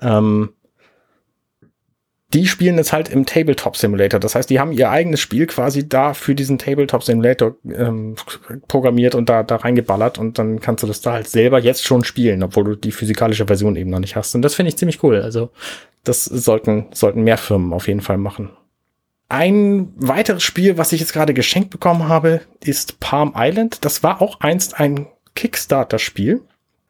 [0.00, 0.54] ähm,
[2.32, 4.20] die spielen es halt im Tabletop Simulator.
[4.20, 8.14] Das heißt, die haben ihr eigenes Spiel quasi da für diesen Tabletop Simulator ähm,
[8.68, 12.02] programmiert und da, da reingeballert und dann kannst du das da halt selber jetzt schon
[12.02, 14.34] spielen, obwohl du die physikalische Version eben noch nicht hast.
[14.34, 15.20] Und das finde ich ziemlich cool.
[15.20, 15.50] Also
[16.04, 18.50] das sollten, sollten mehr Firmen auf jeden Fall machen.
[19.30, 23.84] Ein weiteres Spiel, was ich jetzt gerade geschenkt bekommen habe, ist Palm Island.
[23.84, 25.06] Das war auch einst ein
[25.36, 26.42] Kickstarter-Spiel.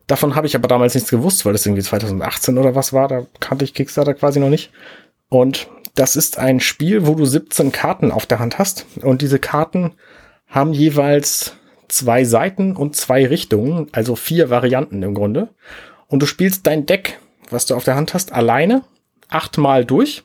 [0.06, 3.08] Davon habe ich aber damals nichts gewusst, weil das irgendwie 2018 oder was war.
[3.08, 4.72] Da kannte ich Kickstarter quasi noch nicht.
[5.28, 8.86] Und das ist ein Spiel, wo du 17 Karten auf der Hand hast.
[9.02, 9.92] Und diese Karten
[10.48, 11.52] haben jeweils
[11.88, 15.50] zwei Seiten und zwei Richtungen, also vier Varianten im Grunde.
[16.06, 17.20] Und du spielst dein Deck,
[17.50, 18.82] was du auf der Hand hast, alleine
[19.28, 20.24] achtmal durch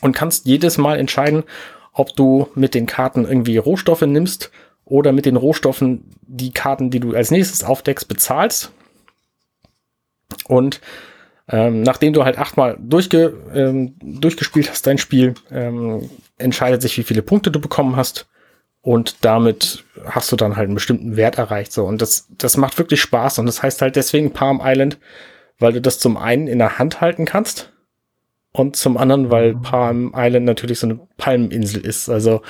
[0.00, 1.44] und kannst jedes Mal entscheiden,
[1.92, 4.50] ob du mit den Karten irgendwie Rohstoffe nimmst
[4.84, 8.72] oder mit den Rohstoffen die Karten, die du als nächstes aufdeckst, bezahlst.
[10.46, 10.80] Und
[11.48, 17.02] ähm, nachdem du halt achtmal durchge, ähm, durchgespielt hast, dein Spiel, ähm, entscheidet sich, wie
[17.02, 18.28] viele Punkte du bekommen hast.
[18.80, 21.72] Und damit hast du dann halt einen bestimmten Wert erreicht.
[21.72, 21.84] So.
[21.84, 23.38] Und das, das macht wirklich Spaß.
[23.38, 24.98] Und das heißt halt deswegen Palm Island,
[25.58, 27.72] weil du das zum einen in der Hand halten kannst.
[28.52, 32.08] Und zum anderen, weil Palm Island natürlich so eine Palmeninsel ist.
[32.08, 32.42] Also,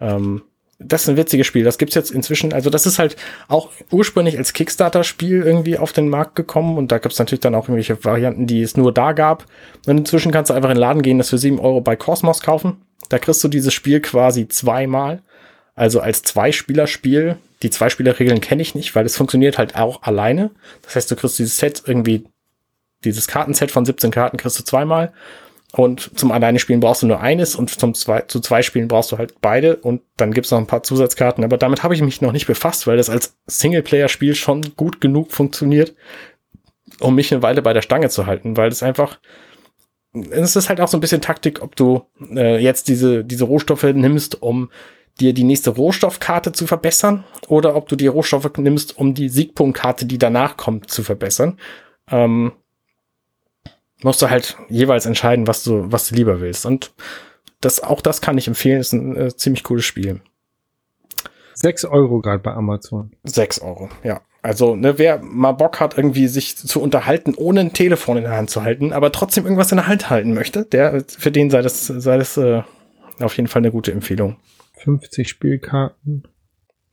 [0.00, 0.42] ähm,
[0.78, 1.64] das ist ein witziges Spiel.
[1.64, 3.16] Das gibt's jetzt inzwischen, also das ist halt
[3.48, 7.64] auch ursprünglich als Kickstarter-Spiel irgendwie auf den Markt gekommen und da gibt's natürlich dann auch
[7.64, 9.46] irgendwelche Varianten, die es nur da gab.
[9.86, 12.42] Und inzwischen kannst du einfach in den Laden gehen, das für sieben Euro bei Cosmos
[12.42, 12.82] kaufen.
[13.08, 15.22] Da kriegst du dieses Spiel quasi zweimal.
[15.74, 17.36] Also als Zweispielerspiel.
[17.62, 20.50] Die Zweispielerregeln kenne ich nicht, weil es funktioniert halt auch alleine.
[20.82, 22.24] Das heißt, du kriegst dieses Set irgendwie,
[23.06, 25.12] dieses Kartenset von 17 Karten kriegst du zweimal.
[25.72, 29.12] Und zum alleine spielen brauchst du nur eines und zum zwei, zu zwei Spielen brauchst
[29.12, 31.44] du halt beide und dann gibt's noch ein paar Zusatzkarten.
[31.44, 35.32] Aber damit habe ich mich noch nicht befasst, weil das als Singleplayer-Spiel schon gut genug
[35.32, 35.94] funktioniert,
[37.00, 39.18] um mich eine Weile bei der Stange zu halten, weil es einfach,
[40.14, 42.04] es ist halt auch so ein bisschen Taktik, ob du
[42.34, 44.70] äh, jetzt diese, diese Rohstoffe nimmst, um
[45.20, 50.06] dir die nächste Rohstoffkarte zu verbessern oder ob du die Rohstoffe nimmst, um die Siegpunktkarte,
[50.06, 51.58] die danach kommt, zu verbessern.
[52.10, 52.52] Ähm,
[54.02, 56.66] musst du halt jeweils entscheiden, was du, was du lieber willst.
[56.66, 56.92] Und
[57.60, 60.20] das, auch das kann ich empfehlen, ist ein äh, ziemlich cooles Spiel.
[61.54, 63.12] Sechs Euro gerade bei Amazon.
[63.24, 64.20] Sechs Euro, ja.
[64.42, 68.36] Also, ne, wer mal Bock hat, irgendwie sich zu unterhalten, ohne ein Telefon in der
[68.36, 71.62] Hand zu halten, aber trotzdem irgendwas in der Hand halten möchte, der, für den sei
[71.62, 72.62] das, sei das äh,
[73.18, 74.36] auf jeden Fall eine gute Empfehlung.
[74.84, 76.28] 50 Spielkarten.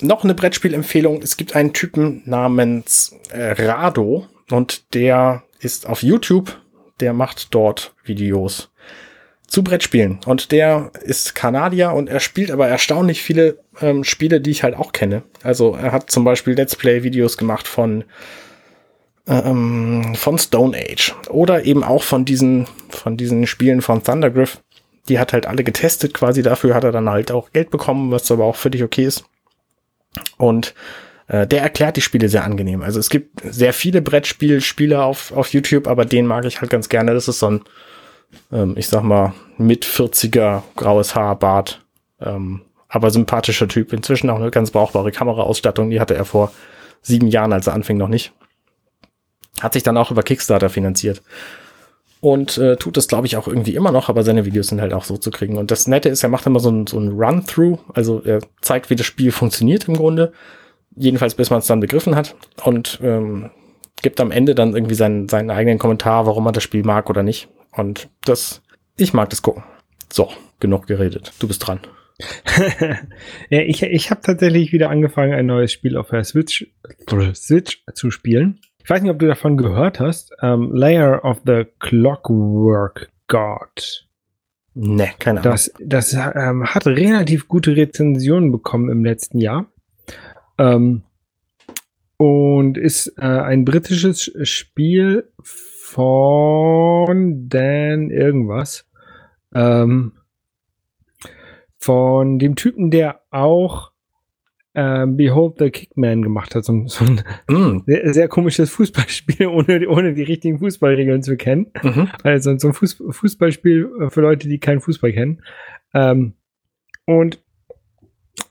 [0.01, 1.21] Noch eine Brettspielempfehlung.
[1.21, 6.57] Es gibt einen Typen namens äh, Rado und der ist auf YouTube
[7.03, 8.71] der macht dort Videos
[9.45, 10.19] zu Brettspielen.
[10.25, 14.73] Und der ist Kanadier und er spielt aber erstaunlich viele ähm, Spiele, die ich halt
[14.75, 15.23] auch kenne.
[15.43, 18.05] Also er hat zum Beispiel Let's Play-Videos gemacht von
[19.27, 24.61] ähm, von Stone Age oder eben auch von diesen von diesen Spielen von Thundergriff.
[25.09, 26.41] Die hat halt alle getestet quasi.
[26.41, 29.25] Dafür hat er dann halt auch Geld bekommen, was aber auch völlig okay ist.
[30.37, 30.73] Und
[31.27, 32.81] äh, der erklärt die Spiele sehr angenehm.
[32.81, 36.89] Also es gibt sehr viele Brettspielspieler auf, auf YouTube, aber den mag ich halt ganz
[36.89, 37.13] gerne.
[37.13, 37.61] Das ist so ein,
[38.51, 41.81] ähm, ich sag mal, mit 40er graues Haar, Bart,
[42.19, 43.93] ähm, aber sympathischer Typ.
[43.93, 45.89] Inzwischen auch eine ganz brauchbare Kameraausstattung.
[45.89, 46.51] Die hatte er vor
[47.01, 48.33] sieben Jahren, als er anfing, noch nicht.
[49.61, 51.21] Hat sich dann auch über Kickstarter finanziert.
[52.19, 54.93] Und äh, tut das, glaube ich, auch irgendwie immer noch, aber seine Videos sind halt
[54.93, 55.57] auch so zu kriegen.
[55.57, 57.79] Und das Nette ist, er macht immer so ein, so ein Run-Through.
[57.93, 60.31] Also er zeigt, wie das Spiel funktioniert im Grunde
[60.95, 63.49] jedenfalls bis man es dann begriffen hat und ähm,
[64.01, 67.23] gibt am Ende dann irgendwie seinen, seinen eigenen Kommentar, warum man das Spiel mag oder
[67.23, 67.49] nicht.
[67.71, 68.61] Und das,
[68.97, 69.63] ich mag das gucken.
[70.11, 70.29] So,
[70.59, 71.33] genug geredet.
[71.39, 71.79] Du bist dran.
[73.49, 76.67] ja, ich, ich habe tatsächlich wieder angefangen, ein neues Spiel auf der Switch,
[77.33, 78.59] Switch zu spielen.
[78.83, 80.31] Ich weiß nicht, ob du davon gehört hast.
[80.41, 84.07] Um, ähm, Layer of the Clockwork God.
[84.75, 85.51] Ne, keine Ahnung.
[85.51, 89.67] Das, das ähm, hat relativ gute Rezensionen bekommen im letzten Jahr.
[90.57, 91.03] Ähm,
[92.17, 98.87] und ist äh, ein britisches Spiel von Dan irgendwas.
[99.53, 100.13] Ähm,
[101.77, 103.93] von dem Typen, der auch
[104.73, 106.65] äh, Behold the Kickman gemacht hat.
[106.65, 107.83] So, so ein mm.
[107.85, 111.71] sehr, sehr, komisches Fußballspiel, ohne, ohne die richtigen Fußballregeln zu kennen.
[111.81, 112.09] Mhm.
[112.23, 115.43] Also so ein Fuß, Fußballspiel für Leute, die keinen Fußball kennen.
[115.93, 116.33] Ähm,
[117.05, 117.43] und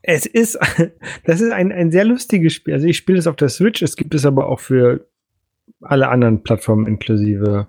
[0.02, 0.58] es ist,
[1.24, 2.74] das ist ein, ein sehr lustiges Spiel.
[2.74, 5.08] Also ich spiele es auf der Switch, es gibt es aber auch für
[5.80, 7.68] alle anderen Plattformen inklusive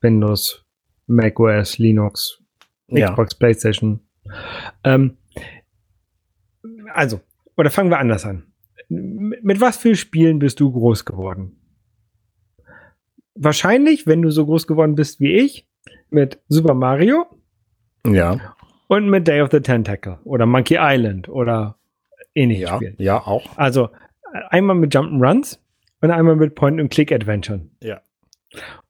[0.00, 0.64] Windows,
[1.06, 2.42] macOS, Linux,
[2.88, 3.38] Xbox, ja.
[3.38, 4.00] PlayStation.
[4.84, 5.16] Ähm,
[6.92, 7.20] also,
[7.56, 8.44] oder fangen wir anders an.
[8.88, 11.58] Mit was für Spielen bist du groß geworden?
[13.34, 15.68] Wahrscheinlich, wenn du so groß geworden bist wie ich,
[16.10, 17.26] mit Super Mario.
[18.06, 18.55] Ja.
[18.88, 21.76] Und mit Day of the Tentacle oder Monkey Island oder
[22.34, 22.94] ähnliche ja, Spielen.
[22.98, 23.44] Ja, auch.
[23.56, 23.90] Also
[24.50, 25.58] einmal mit Jump'n'Runs
[26.00, 27.60] und einmal mit Point-and-Click-Adventure.
[27.82, 28.00] Ja.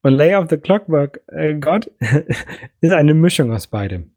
[0.02, 1.90] Und Lay of the Clockwork äh, God
[2.80, 4.10] ist eine Mischung aus beidem.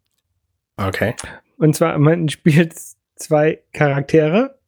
[0.77, 1.15] Okay.
[1.57, 2.73] Und zwar, man spielt
[3.15, 4.59] zwei Charaktere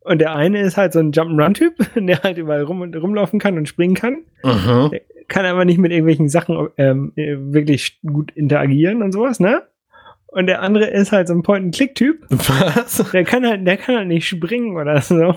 [0.00, 3.58] und der eine ist halt so ein Jump'n'Run-Typ, der halt überall rum und rumlaufen kann
[3.58, 4.24] und springen kann.
[4.42, 4.92] Mhm.
[5.28, 9.62] Kann aber nicht mit irgendwelchen Sachen ähm, wirklich gut interagieren und sowas, ne?
[10.32, 12.24] Und der andere ist halt so ein Point-and-Click-Typ.
[12.30, 13.10] Was?
[13.12, 15.34] Der kann halt, der kann halt nicht springen oder so.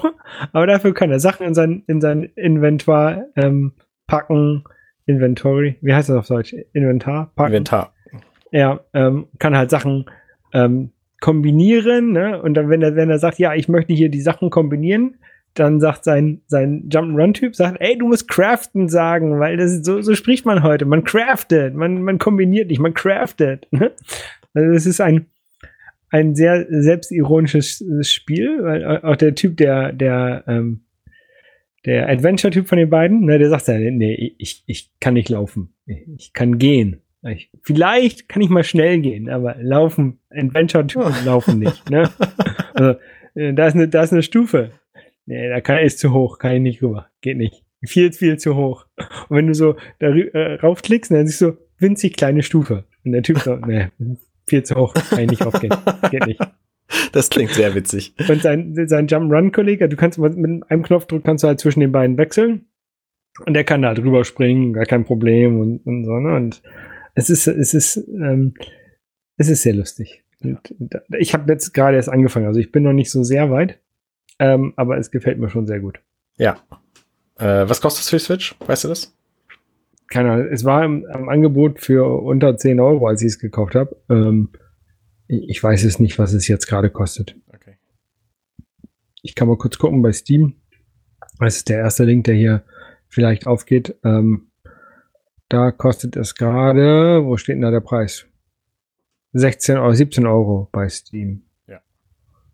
[0.52, 3.74] Aber dafür kann er Sachen in sein, in sein Inventar ähm,
[4.08, 4.64] packen.
[5.06, 5.76] Inventory.
[5.82, 6.56] Wie heißt das auf Deutsch?
[6.74, 7.32] Inventar?
[7.36, 7.54] Packen.
[7.54, 7.94] Inventar.
[8.52, 10.06] Ja, ähm, kann halt Sachen
[10.54, 12.42] ähm, kombinieren, ne?
[12.42, 15.16] Und dann, wenn er, wenn er sagt, ja, ich möchte hier die Sachen kombinieren,
[15.56, 20.02] dann sagt sein, sein Jump'n'Run-Typ, sagt, ey, du musst craften sagen, weil das ist, so,
[20.02, 20.86] so spricht man heute.
[20.86, 23.68] Man craftet, man, man kombiniert nicht, man craftet.
[24.54, 25.28] Also es ist ein,
[26.10, 30.86] ein sehr selbstironisches Spiel, weil auch der Typ, der, der, ähm,
[31.86, 35.74] der Adventure-Typ von den beiden, ne, der sagt ja, nee, ich, ich kann nicht laufen.
[36.18, 37.02] Ich kann gehen.
[37.24, 41.90] Ich, vielleicht kann ich mal schnell gehen, aber laufen, Adventure-Typen laufen nicht.
[41.90, 42.10] Ne?
[42.76, 43.00] Also,
[43.36, 44.72] äh, da ist eine, da ist eine Stufe.
[45.28, 47.08] Nee, da kann, ist zu hoch, kann ich nicht rüber.
[47.22, 47.64] Geht nicht.
[47.86, 48.88] Viel, viel zu hoch.
[49.30, 52.86] Und wenn du so da äh, raufklickst, dann siehst du so winzig kleine Stufe.
[53.06, 53.90] Und der Typ so, nee,
[54.46, 54.94] viel zu hoch.
[54.94, 55.74] Kann ich nicht aufgehen.
[56.12, 56.42] Geht nicht.
[57.12, 58.14] Das klingt sehr witzig.
[58.28, 62.18] Und sein, sein Jump-Run-Kollege, du kannst mit einem Knopfdruck kannst du halt zwischen den beiden
[62.18, 62.66] wechseln.
[63.46, 66.36] Und der kann da drüber springen, gar kein Problem und, und so, ne?
[66.36, 66.62] Und
[67.16, 68.54] es ist, es ist, ähm,
[69.38, 70.24] es ist sehr lustig.
[70.44, 70.76] Und
[71.18, 73.80] ich habe jetzt gerade erst angefangen, also ich bin noch nicht so sehr weit,
[74.40, 76.00] ähm, aber es gefällt mir schon sehr gut.
[76.38, 76.58] Ja.
[77.38, 78.56] Äh, was kostet es für die Switch?
[78.66, 79.16] Weißt du das?
[80.14, 80.48] Keine Ahnung.
[80.52, 84.00] Es war im, im Angebot für unter 10 Euro, als ich es gekauft habe.
[84.10, 84.50] Ähm,
[85.26, 87.36] ich weiß es nicht, was es jetzt gerade kostet.
[87.48, 87.78] Okay.
[89.24, 90.54] Ich kann mal kurz gucken bei Steam.
[91.40, 92.64] Das ist der erste Link, der hier
[93.08, 93.96] vielleicht aufgeht.
[94.04, 94.52] Ähm,
[95.50, 98.28] da kostet es gerade, wo steht denn da der Preis?
[99.32, 101.42] 16 Euro, 17 Euro bei Steam.
[101.68, 101.82] Ja.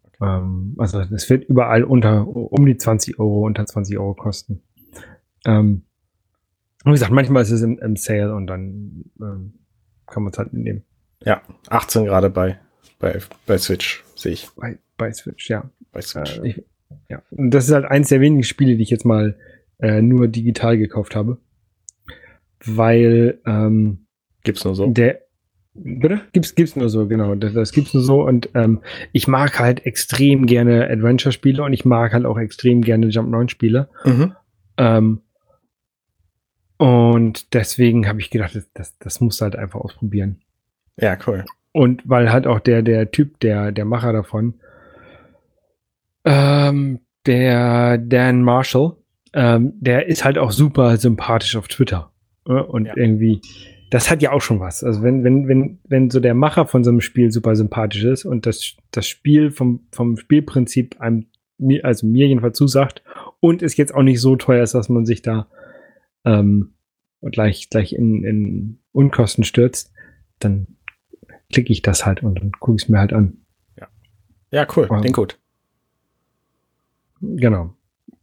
[0.04, 0.18] Okay.
[0.22, 4.64] Ähm, also es wird überall unter, um die 20 Euro, unter 20 Euro kosten.
[5.46, 5.84] Ähm,
[6.86, 9.54] wie gesagt, manchmal ist es im, im Sale und dann ähm,
[10.08, 10.84] kann man es halt nehmen.
[11.24, 12.58] Ja, 18 gerade bei,
[13.00, 14.50] bei, bei Switch, sehe ich.
[14.56, 15.70] Bei, bei Switch, ja.
[15.92, 16.40] Bei Switch.
[16.40, 16.64] Äh, ich,
[17.10, 17.22] ja.
[17.32, 19.38] Und das ist halt eins der wenigen Spiele, die ich jetzt mal
[19.80, 21.38] äh, nur digital gekauft habe.
[22.66, 24.06] Weil ähm,
[24.44, 24.88] gibt's nur so.
[24.88, 25.22] Der
[25.74, 26.22] Bitte?
[26.34, 27.36] Gibt's, gibt's nur so, genau.
[27.36, 28.24] Das, das gibt's nur so.
[28.24, 33.08] Und ähm, ich mag halt extrem gerne Adventure-Spiele und ich mag halt auch extrem gerne
[33.08, 33.90] Jump-9-Spiele.
[34.04, 34.34] Mhm.
[34.78, 35.22] Ähm,
[36.80, 40.38] und deswegen habe ich gedacht, das, das, musst du halt einfach ausprobieren.
[40.96, 41.44] Ja, cool.
[41.74, 44.54] Und weil halt auch der, der Typ, der, der Macher davon,
[46.24, 48.94] ähm, der Dan Marshall,
[49.34, 52.14] ähm, der ist halt auch super sympathisch auf Twitter.
[52.48, 52.54] Äh?
[52.54, 52.96] Und Ja.
[52.96, 53.42] irgendwie,
[53.92, 54.82] das hat ja auch schon was.
[54.82, 58.24] Also wenn, wenn, wenn, wenn so der Macher von so einem Spiel super sympathisch ist
[58.24, 61.26] und das, das Spiel vom, vom Spielprinzip einem,
[61.84, 63.04] also mir jedenfalls zusagt
[63.42, 65.48] und es jetzt auch nicht so teuer ist, dass man sich da
[66.26, 66.74] ähm,
[67.22, 69.92] gleich, gleich in, in Unkosten stürzt,
[70.40, 70.68] dann
[71.52, 73.38] klicke ich das halt und dann gucke ich es mir halt an.
[74.52, 74.90] Ja, cool.
[74.90, 75.02] Wow.
[75.02, 75.40] Klingt gut.
[77.22, 77.74] Genau.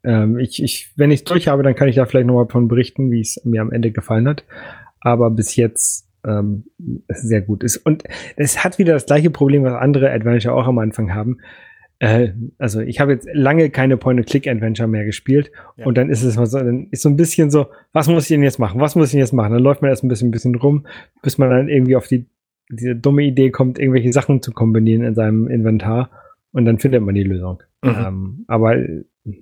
[0.02, 2.68] Ähm, ich, ich, wenn ich es durch habe, dann kann ich da vielleicht nochmal von
[2.68, 4.44] berichten, wie es mir am Ende gefallen hat.
[5.00, 6.64] Aber bis jetzt ähm,
[7.08, 7.76] sehr gut ist.
[7.76, 8.04] Und
[8.36, 11.38] es hat wieder das gleiche Problem, was andere Adventure auch am Anfang haben.
[11.98, 15.86] Äh, also ich habe jetzt lange keine Point-and-Click-Adventure mehr gespielt Ja.
[15.86, 18.28] und dann ist es mal so, dann ist so ein bisschen so, was muss ich
[18.28, 18.80] denn jetzt machen?
[18.80, 19.52] Was muss ich denn jetzt machen?
[19.52, 20.86] Dann läuft man erst ein bisschen, ein bisschen rum,
[21.22, 22.26] bis man dann irgendwie auf die
[22.68, 26.10] diese dumme Idee kommt, irgendwelche Sachen zu kombinieren in seinem Inventar
[26.52, 27.62] und dann findet man die Lösung.
[27.82, 27.94] Mhm.
[27.96, 28.76] Ähm, aber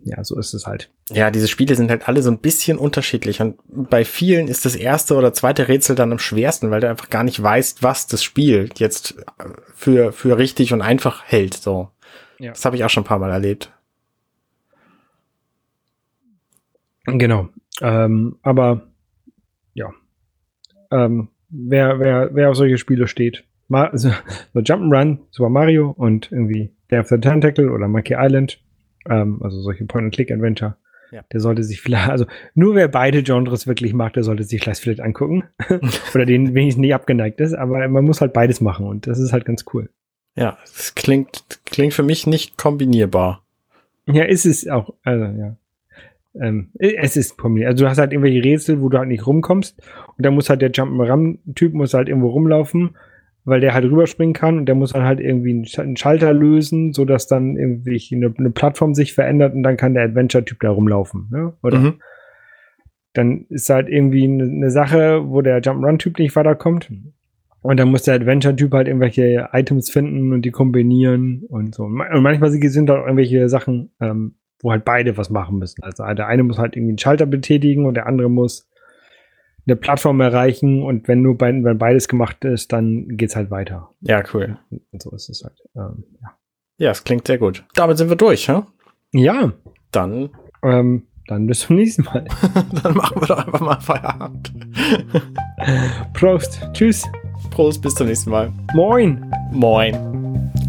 [0.05, 0.90] ja, so ist es halt.
[1.11, 4.76] Ja, diese Spiele sind halt alle so ein bisschen unterschiedlich und bei vielen ist das
[4.76, 8.22] erste oder zweite Rätsel dann am schwersten, weil du einfach gar nicht weißt, was das
[8.24, 9.44] Spiel jetzt äh,
[9.74, 11.88] für, für richtig und einfach hält, so.
[12.39, 12.51] Ja.
[12.53, 13.72] Das habe ich auch schon ein paar Mal erlebt.
[17.07, 17.49] Genau.
[17.80, 18.89] Ähm, aber
[19.74, 19.91] ja.
[20.91, 24.11] Ähm, wer, wer, wer auf solche Spiele steht, Ma so,
[24.53, 28.61] so Jump'n'Run, Super Mario und irgendwie Day of the Tentacle oder Monkey Island,
[29.09, 30.76] ähm, also solche Point-and-Click-Adventure,
[31.11, 31.22] Ja.
[31.32, 34.80] der sollte sich vielleicht, also nur wer beide Genres wirklich mag, der sollte sich das
[34.80, 35.45] vielleicht angucken.
[36.14, 39.32] oder den wenigstens nicht abgeneigt ist, aber man muss halt beides machen und das ist
[39.32, 39.91] halt ganz cool.
[40.37, 43.43] Ja, das klingt, klingt für mich nicht kombinierbar.
[44.07, 45.57] Ja, ist es auch, also ja.
[46.41, 47.70] Ähm, es ist kombiniert.
[47.70, 49.80] Also du hast halt irgendwelche Rätsel, wo du halt nicht rumkommst
[50.16, 52.97] und dann muss halt der Jump'n'Run-Typ muss halt irgendwo rumlaufen,
[53.45, 56.32] weil der halt rüberspringen kann und der muss dann halt irgendwie einen Sch- einen Schalter
[56.32, 60.70] lösen, sodass dann irgendwie eine, eine Plattform sich verändert und dann kann der Adventure-Typ da
[60.70, 61.28] rumlaufen.
[61.30, 61.53] Ne?
[61.62, 62.01] Oder Mhm.
[63.12, 66.91] dann ist halt irgendwie eine, eine Sache, wo der Jump'n'Run-Typ nicht weiterkommt.
[67.64, 71.84] Und dann muss der Adventure-Typ halt irgendwelche Items finden und die kombinieren und so.
[71.84, 75.58] Und ma- und manchmal sind da auch irgendwelche Sachen, ähm, wo halt beide was machen
[75.58, 75.82] müssen.
[75.82, 78.68] Also der eine muss halt irgendwie einen Schalter betätigen und der andere muss
[79.66, 83.88] eine Plattform erreichen und wenn nur beid, wenn beides gemacht ist, dann geht's halt weiter.
[84.02, 84.58] Ja, cool.
[84.92, 85.56] Und so ist es halt.
[85.74, 86.36] Ähm, ja.
[86.76, 87.64] Ja, es klingt sehr gut.
[87.76, 88.60] Damit sind wir durch, hä?
[89.12, 89.54] ja,
[89.90, 90.28] Dann,
[90.62, 92.24] ähm, dann bis zum nächsten Mal.
[92.82, 94.52] dann machen wir doch einfach mal Feierabend.
[96.12, 96.60] Prost.
[96.72, 97.04] Tschüss.
[97.50, 98.52] Prost, bis zum nächsten Mal.
[98.74, 99.24] Moin.
[99.52, 99.96] Moin.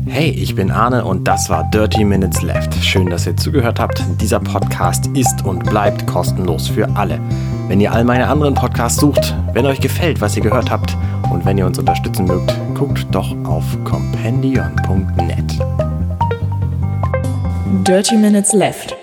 [0.08, 2.74] Hey, ich bin Arne und das war Dirty Minutes Left.
[2.76, 4.04] Schön, dass ihr zugehört habt.
[4.22, 7.20] Dieser Podcast ist und bleibt kostenlos für alle.
[7.68, 10.96] Wenn ihr all meine anderen Podcasts sucht, wenn euch gefällt, was ihr gehört habt
[11.32, 15.60] und wenn ihr uns unterstützen mögt, guckt doch auf compendion.net.
[17.88, 18.96] Dirty Minutes Left.